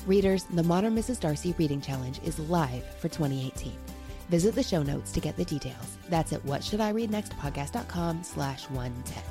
[0.06, 1.20] Readers, the Modern Mrs.
[1.20, 3.72] Darcy Reading Challenge is live for 2018.
[4.28, 5.96] Visit the show notes to get the details.
[6.10, 9.22] That's at whatshouldireadnextpodcast.com slash 110.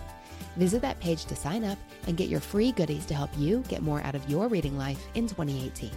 [0.58, 3.84] Visit that page to sign up and get your free goodies to help you get
[3.84, 5.92] more out of your reading life in 2018.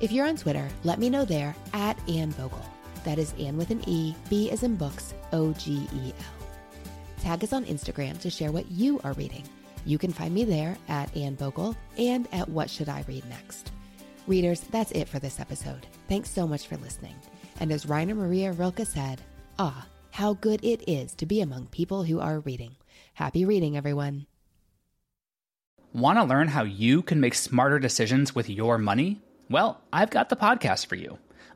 [0.00, 2.62] If you're on Twitter, let me know there at Anne Bogel.
[3.04, 6.46] That is Anne with an E, B as in books, O G E L.
[7.22, 9.44] Tag us on Instagram to share what you are reading.
[9.84, 13.72] You can find me there at Anne Bogel and at What Should I Read Next.
[14.26, 15.86] Readers, that's it for this episode.
[16.08, 17.14] Thanks so much for listening.
[17.60, 19.20] And as Rainer Maria Rilke said,
[19.58, 22.76] ah, how good it is to be among people who are reading.
[23.14, 24.26] Happy reading, everyone.
[25.92, 29.22] Want to learn how you can make smarter decisions with your money?
[29.48, 31.18] Well, I've got the podcast for you.